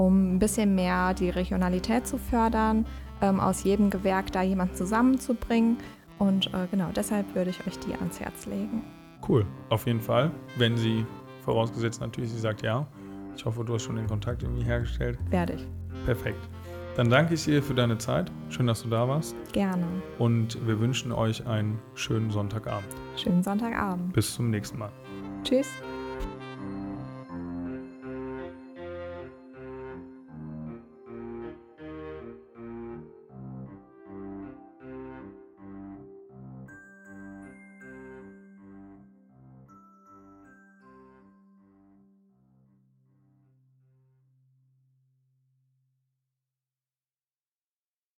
um 0.00 0.36
ein 0.36 0.38
bisschen 0.38 0.74
mehr 0.74 1.12
die 1.12 1.28
Regionalität 1.28 2.06
zu 2.06 2.16
fördern, 2.16 2.86
ähm, 3.20 3.38
aus 3.38 3.64
jedem 3.64 3.90
Gewerk 3.90 4.32
da 4.32 4.40
jemanden 4.40 4.74
zusammenzubringen. 4.74 5.76
Und 6.18 6.46
äh, 6.54 6.66
genau 6.70 6.88
deshalb 6.94 7.34
würde 7.34 7.50
ich 7.50 7.66
euch 7.66 7.78
die 7.80 7.94
ans 7.94 8.18
Herz 8.18 8.46
legen. 8.46 8.82
Cool, 9.28 9.44
auf 9.68 9.86
jeden 9.86 10.00
Fall. 10.00 10.30
Wenn 10.56 10.76
sie, 10.78 11.04
vorausgesetzt 11.44 12.00
natürlich, 12.00 12.30
sie 12.30 12.38
sagt 12.38 12.62
ja. 12.62 12.86
Ich 13.36 13.44
hoffe, 13.44 13.62
du 13.62 13.74
hast 13.74 13.82
schon 13.82 13.96
den 13.96 14.06
Kontakt 14.06 14.42
irgendwie 14.42 14.64
hergestellt. 14.64 15.18
Werde 15.28 15.54
ich. 15.54 15.66
Perfekt. 16.06 16.48
Dann 16.96 17.10
danke 17.10 17.34
ich 17.34 17.44
dir 17.44 17.62
für 17.62 17.74
deine 17.74 17.98
Zeit. 17.98 18.32
Schön, 18.48 18.66
dass 18.66 18.82
du 18.82 18.88
da 18.88 19.06
warst. 19.06 19.36
Gerne. 19.52 19.84
Und 20.18 20.66
wir 20.66 20.80
wünschen 20.80 21.12
euch 21.12 21.46
einen 21.46 21.78
schönen 21.94 22.30
Sonntagabend. 22.30 22.88
Schönen 23.16 23.42
Sonntagabend. 23.42 24.14
Bis 24.14 24.34
zum 24.34 24.48
nächsten 24.48 24.78
Mal. 24.78 24.90
Tschüss. 25.44 25.68